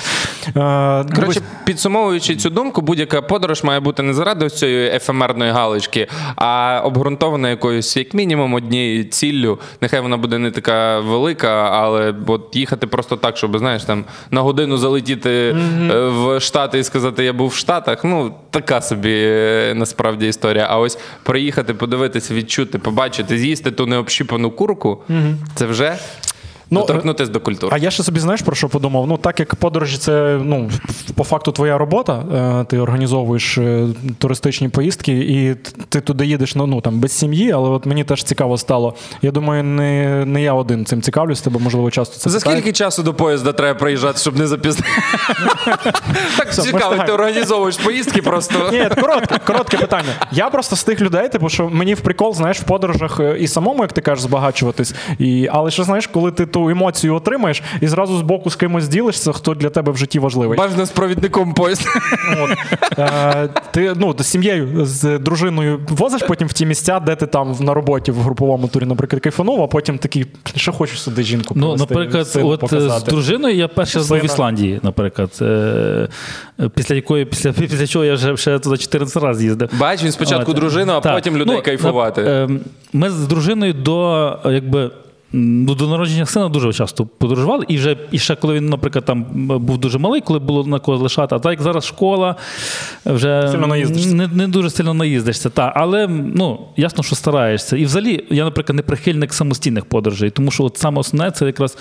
[0.67, 6.07] Е, Коротше, підсумовуючи цю думку, будь-яка подорож має бути не заради ось цієї ефемерної галочки,
[6.35, 9.59] а обґрунтована якоюсь, як мінімум, однією ціллю.
[9.81, 14.41] Нехай вона буде не така велика, але от їхати просто так, щоб знаєш, там на
[14.41, 18.03] годину залетіти е, в Штати і сказати, я був в Штатах.
[18.03, 20.67] Ну, така собі е, насправді історія.
[20.69, 25.03] А ось приїхати, подивитися, відчути, побачити, з'їсти ту необщіпану курку,
[25.55, 25.97] це вже.
[26.69, 27.75] Ну, доторкнутися до культури.
[27.75, 29.07] А я ще собі знаєш про що подумав?
[29.07, 30.69] Ну, так як подорожі, це ну,
[31.15, 32.23] по факту твоя робота,
[32.61, 33.87] е, ти організовуєш е,
[34.17, 35.55] туристичні поїздки, і
[35.89, 38.95] ти туди їдеш ну, ну, там, без сім'ї, але от мені теж цікаво стало.
[39.21, 42.59] Я думаю, не, не я один цим цікавлюсь, тебе можливо часто це За питають.
[42.59, 44.89] скільки часу до поїзда треба приїжджати, щоб не запізнити?
[46.37, 48.69] Так цікаво, ти організовуєш поїздки просто.
[48.71, 48.89] Ні,
[49.45, 50.09] коротке, питання.
[50.31, 53.47] Я просто з тих людей, типу, що мені в прикол, знаєш, в подорожах е, і
[53.47, 54.93] самому, як ти кажеш, збагачуватись.
[55.51, 59.31] Але ще знаєш, коли ти ту емоцію отримаєш і зразу з боку з кимось ділишся,
[59.31, 60.57] хто для тебе в житті важливий.
[60.57, 61.89] Бажано з провідником поїзда.
[62.41, 62.49] От.
[62.99, 67.55] Е, ти ну, з сім'єю, з дружиною возиш потім в ті місця, де ти там
[67.59, 71.75] на роботі в груповому турі, наприклад, кайфанув, а потім такий, що хочу сюди жінку Ну,
[71.75, 75.29] наприклад, сину от е, з дружиною я перший раз був в Ісландії, наприклад.
[75.41, 76.07] Е,
[76.75, 79.69] Після якої, після, після чого я вже ще туди 14 разів їздив.
[79.79, 80.57] Бач, він спочатку От.
[80.57, 81.13] дружину, а Так.
[81.15, 82.21] потім людей Ну, кайфувати.
[82.21, 82.59] на- ем,
[82.93, 84.91] Ми з дружиною до якби.
[85.33, 87.65] Ну, до народження сина дуже часто подорожували.
[87.67, 89.23] І вже і ще коли він, наприклад, там
[89.59, 91.35] був дуже малий, коли було на кого лишати.
[91.35, 92.35] А так як зараз школа,
[93.05, 93.67] вже Сильно
[94.15, 95.49] не, не дуже сильно наїздишся.
[95.49, 95.73] Та.
[95.75, 97.77] Але ну, ясно, що стараєшся.
[97.77, 101.77] І взагалі, я, наприклад, не прихильник самостійних подорожей, тому що от саме основне це якраз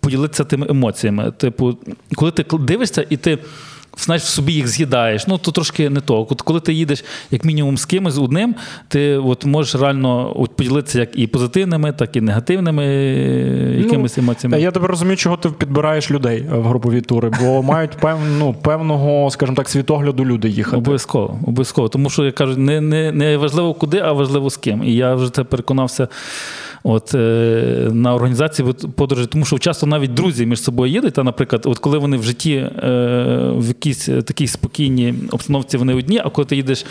[0.00, 1.30] поділитися тими емоціями.
[1.30, 1.76] Типу,
[2.14, 3.38] коли ти дивишся і ти.
[3.98, 6.26] Знаєш, в собі їх з'їдаєш, ну то трошки не то.
[6.30, 8.54] От коли ти їдеш як мінімум з кимось одним,
[8.88, 14.56] ти от можеш реально от поділитися як і позитивними, так і негативними е, якимись емоціями.
[14.56, 18.54] Ну, Я тебе розумію, чого ти підбираєш людей в групові тури, бо мають пев, ну,
[18.62, 20.76] певного, скажімо так, світогляду люди їхати.
[20.76, 21.88] Обов'язково, обов'язково.
[21.88, 24.84] Тому що я кажу, не, не, не важливо куди, а важливо з ким.
[24.84, 26.08] І я вже це переконався
[26.88, 31.18] от, е, на організації подорожі, тому що часто навіть друзі між собою їдуть.
[31.18, 32.70] А, наприклад, от коли вони в житті е,
[33.56, 36.84] в якійсь такій спокійній обстановці вони одні, а коли ти їдеш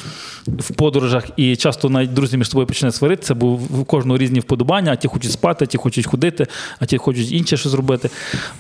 [0.48, 4.91] в подорожах і часто навіть друзі між собою починають сваритися, бо в кожного різні вподобання,
[4.91, 6.48] а ті хочуть спати, а ті хочуть ходити,
[6.80, 8.10] а ті хочуть інше щось зробити.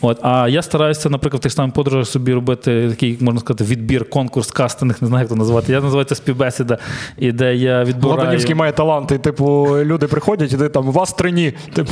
[0.01, 0.19] От.
[0.21, 4.51] А я стараюся, наприклад, в тих самих подорожах собі робити такий, можна сказати, відбір, конкурс,
[4.51, 5.71] кастинг, не знаю, як то назвати.
[5.71, 6.77] Я називаю це співбесіда,
[7.17, 8.19] і де я відбираю...
[8.19, 11.53] Ладанівський має таланти, типу, люди приходять, і ти там вас три ні.
[11.73, 11.91] Типу.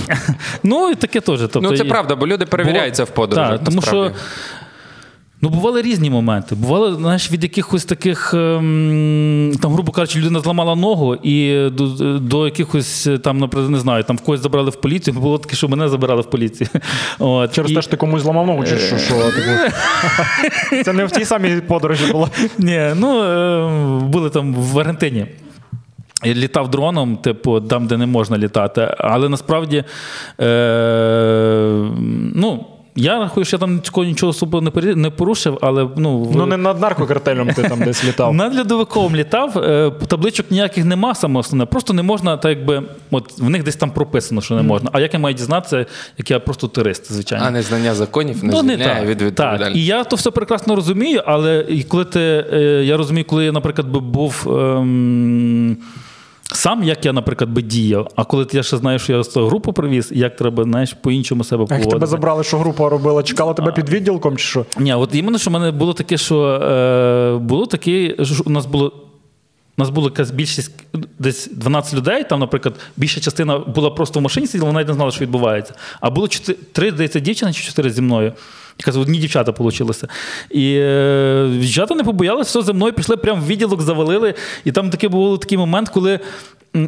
[0.63, 1.39] Ну, і таке теж.
[1.39, 3.59] Тобто, Ну, це правда, бо люди перевіряються в подорожах.
[3.59, 4.11] Так, тому що.
[5.41, 6.55] Ну, бували різні моменти.
[6.55, 11.87] Бувало, знаєш, від якихось таких, ем, там, грубо кажучи, людина зламала ногу, і до,
[12.19, 15.13] до якихось там, наприклад, не знаю, там в когось забрали в поліцію.
[15.13, 16.69] Було таке, що мене забирали в поліцію.
[17.19, 17.51] От.
[17.53, 17.75] Через і...
[17.75, 18.97] те, що ти комусь зламав ногу, чи що?
[18.97, 20.83] що типу?
[20.83, 22.29] Це не в тій самій подорожі було.
[22.57, 25.27] Ні, ну е, були там в Аргентині.
[26.25, 28.95] Я літав дроном, типу, там, де не можна літати.
[28.97, 29.83] Але насправді,
[30.41, 31.89] е,
[32.35, 32.65] ну.
[32.95, 36.45] Я рахую, що я там нічого, нічого особо не не порушив, але ну, в- Ну
[36.45, 38.33] не над наркокартелем ти там десь літав.
[38.35, 41.65] над льодовиком літав, е, табличок ніяких нема, саме основне.
[41.65, 44.89] Просто не можна, так якби, от в них десь там прописано, що не можна.
[44.93, 45.85] А як я маю дізнатися,
[46.17, 47.45] як я просто турист, звичайно.
[47.47, 49.21] А незнання законів не Ну, не звільняє так.
[49.21, 49.75] від так.
[49.75, 52.19] І я то все прекрасно розумію, але коли ти,
[52.53, 54.47] е, я розумію, коли я, наприклад, би був.
[54.47, 55.77] Ем,
[56.51, 59.73] Сам, як я, наприклад, би діяв, а коли я ще знаю, що я з групу
[59.73, 63.23] привіз, як треба, знаєш, по-іншому себе Як тебе забрали, що група робила?
[63.23, 64.65] Чекала тебе під відділком чи що?
[64.77, 68.65] Ні, от іменно, що в мене було таке, що е, було таке, що у нас
[68.65, 68.93] було.
[69.77, 70.71] У нас була якась більшість,
[71.19, 75.11] десь 12 людей, там, наприклад, більша частина була просто в машині сиділа, навіть не знала,
[75.11, 75.73] що відбувається.
[76.01, 78.33] А було 4, 3, здається, дівчини чи 4 зі мною.
[78.79, 79.91] Якраз одні дівчата вийшло.
[80.51, 84.33] І е, дівчата не побоялися, все зі мною пішли, прямо в відділок завалили.
[84.65, 86.19] І там такий був такий момент, коли.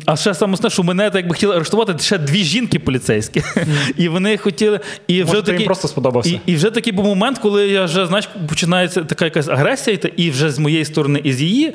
[0.05, 3.43] А ще саме основне, що мене так би хотіли арештувати ще дві жінки поліцейські.
[3.97, 4.79] І вони хотіли.
[5.07, 6.29] І вже Може, ти їм просто сподобався?
[6.29, 10.31] І, і вже такий був момент, коли я вже, знаєш, починається така якась агресія, і
[10.31, 11.73] вже з моєї сторони, і з її.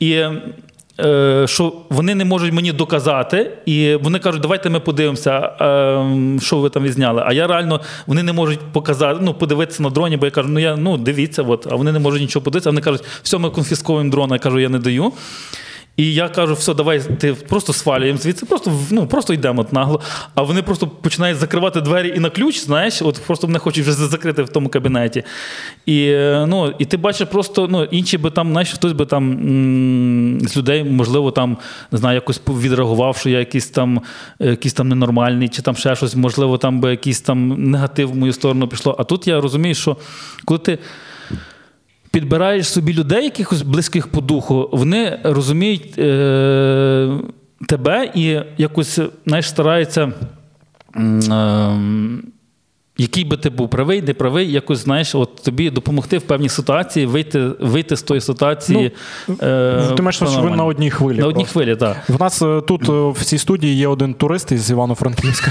[0.00, 0.24] І
[1.46, 6.70] що вони не можуть мені доказати, і вони кажуть, давайте ми подивимося, е, що ви
[6.70, 7.22] там відзняли.
[7.26, 10.60] А я реально вони не можуть показати, ну, подивитися на дроні, бо я кажу, ну
[10.60, 12.70] я ну дивіться, от, а вони не можуть нічого подивитися.
[12.70, 14.34] Вони кажуть, все, ми конфісковуємо дрона.
[14.34, 15.12] Я кажу, я не даю.
[15.96, 20.00] І я кажу, все, давай ти просто свалюємо звідси, просто ну просто йдемо нагло.
[20.34, 23.92] А вони просто починають закривати двері і на ключ, знаєш, от просто мене хочуть вже
[23.92, 25.22] закрити в тому кабінеті.
[25.86, 29.38] І е, ну, і ти бачиш просто ну, інші би там, знаєш, хтось би там
[30.48, 31.58] з людей, можливо, там
[31.90, 34.02] не знаю, якось відреагував, що я якийсь там,
[34.40, 38.16] е, якийсь там ненормальний, чи там ще щось, можливо, там би якийсь там негатив в
[38.16, 38.96] мою сторону пішло.
[38.98, 39.96] А тут я розумію, що
[40.44, 40.78] коли ти
[42.12, 47.18] підбираєш собі людей, якихось близьких по духу, вони розуміють е,
[47.68, 50.12] тебе і якось знаєш, стараються.
[50.96, 51.78] е,
[53.02, 57.06] який би ти був правий, не правий, якось знаєш, от тобі допомогти в певній ситуації
[57.06, 58.92] вийти, вийти з тої ситуації.
[59.42, 61.18] е, Ну, Ти маєш, що ви на одній хвилі.
[61.18, 61.96] На одній хвилі, так.
[62.08, 65.50] В нас е, тут е, в цій студії є один турист із Івано-Франківська,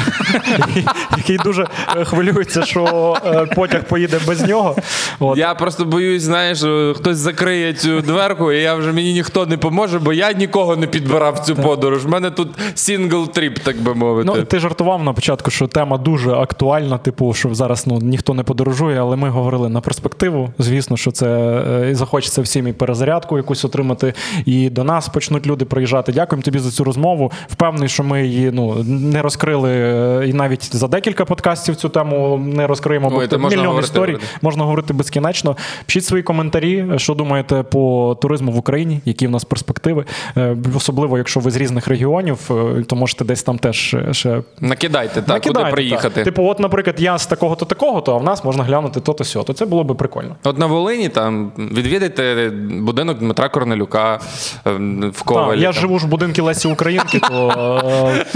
[0.59, 0.85] який-
[1.17, 4.75] який дуже е, хвилюється, що е, потяг поїде без нього.
[5.19, 5.37] От.
[5.37, 9.57] Я просто боюсь, знаєш, е, хтось закриє цю дверку, і я вже мені ніхто не
[9.57, 12.05] поможе, бо я нікого не підбирав цю подорож.
[12.05, 14.31] У мене тут single trip, так би мовити.
[14.35, 18.43] Ну, ти жартував на початку, що тема дуже актуальна, типу, що зараз ну, ніхто не
[18.43, 20.49] подорожує, але ми говорили на перспективу.
[20.59, 24.13] Звісно, що це е, і захочеться всім і перезарядку якусь отримати,
[24.45, 26.11] і до нас почнуть люди приїжджати.
[26.11, 27.31] Дякуємо тобі за цю розмову.
[27.49, 32.37] Впевнений, що ми її ну, не розкрили е, і навіть за декілька подкастів цю тему
[32.37, 34.17] не розкриємо, бо Ой, можна мільйон говорити, історій.
[34.41, 35.57] Можна говорити безкінечно.
[35.85, 40.05] Пишіть свої коментарі, що думаєте по туризму в Україні, які в нас перспективи.
[40.37, 42.49] Е, Особливо, якщо ви з різних регіонів,
[42.87, 46.15] то можете десь там теж ще Накидайте, так, куди приїхати.
[46.15, 46.23] так.
[46.23, 49.43] Типу, от, наприклад, я з такого-то такого-то, а в нас можна глянути то-то сьо.
[49.43, 50.35] То це було би прикольно.
[50.43, 54.19] От на Волині там відвідайте будинок Дмитра Корнелюка
[54.67, 54.71] е,
[55.13, 55.51] в Ковалі.
[55.51, 55.81] Так, я там.
[55.81, 57.53] живу ж в будинку Лесі Українки, то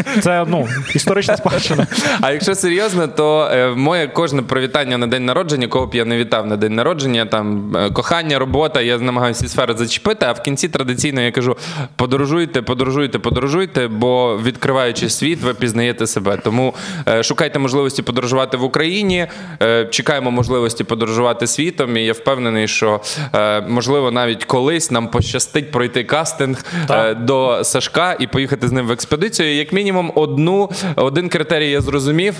[0.05, 1.87] е, це ну, історична спадщина.
[2.21, 6.17] А якщо серйозно, то е, моє кожне привітання на день народження, кого б я не
[6.17, 10.25] вітав на день народження, там кохання, робота, я намагаюся всі сфери зачепити.
[10.25, 11.57] А в кінці традиційно я кажу:
[11.95, 16.37] подорожуйте, подорожуйте, подорожуйте, бо відкриваючи світ, ви пізнаєте себе.
[16.43, 16.73] Тому
[17.21, 18.74] шукайте можливості подорожувати в Україні.
[18.81, 21.97] Е, Чекаємо можливості подорожувати світом.
[21.97, 23.01] І я впевнений, що
[23.35, 27.05] е, можливо навіть колись нам пощастить пройти кастинг Так.
[27.11, 29.55] е, до Сашка і поїхати з ним в експедицію.
[29.55, 32.35] Як мінімум, одну один критерій я зрозумів: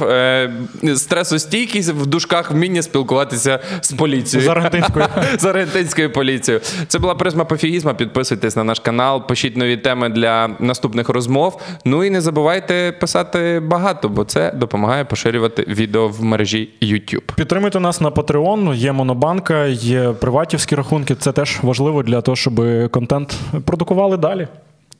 [0.95, 4.49] стресостійкість в дужках вміння спілкуватися з поліцією.
[4.49, 5.05] З аргентинською.
[5.37, 6.61] З аргентинською поліцією.
[6.87, 7.93] Це була призма пофігізма.
[7.93, 11.61] Підписуйтесь на наш канал, пишіть нові теми для наступних розмов.
[11.85, 17.35] Ну і не забувайте писати багато, бо це допомагає поширювати відео в мережі YouTube.
[17.35, 21.15] Підтримуйте нас на Patreon, є монобанка, є приватівські рахунки.
[21.15, 22.61] Це теж важливо для того, щоб
[22.91, 24.47] контент продукували далі.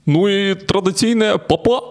[0.06, 1.82] Ну і традиційне папа.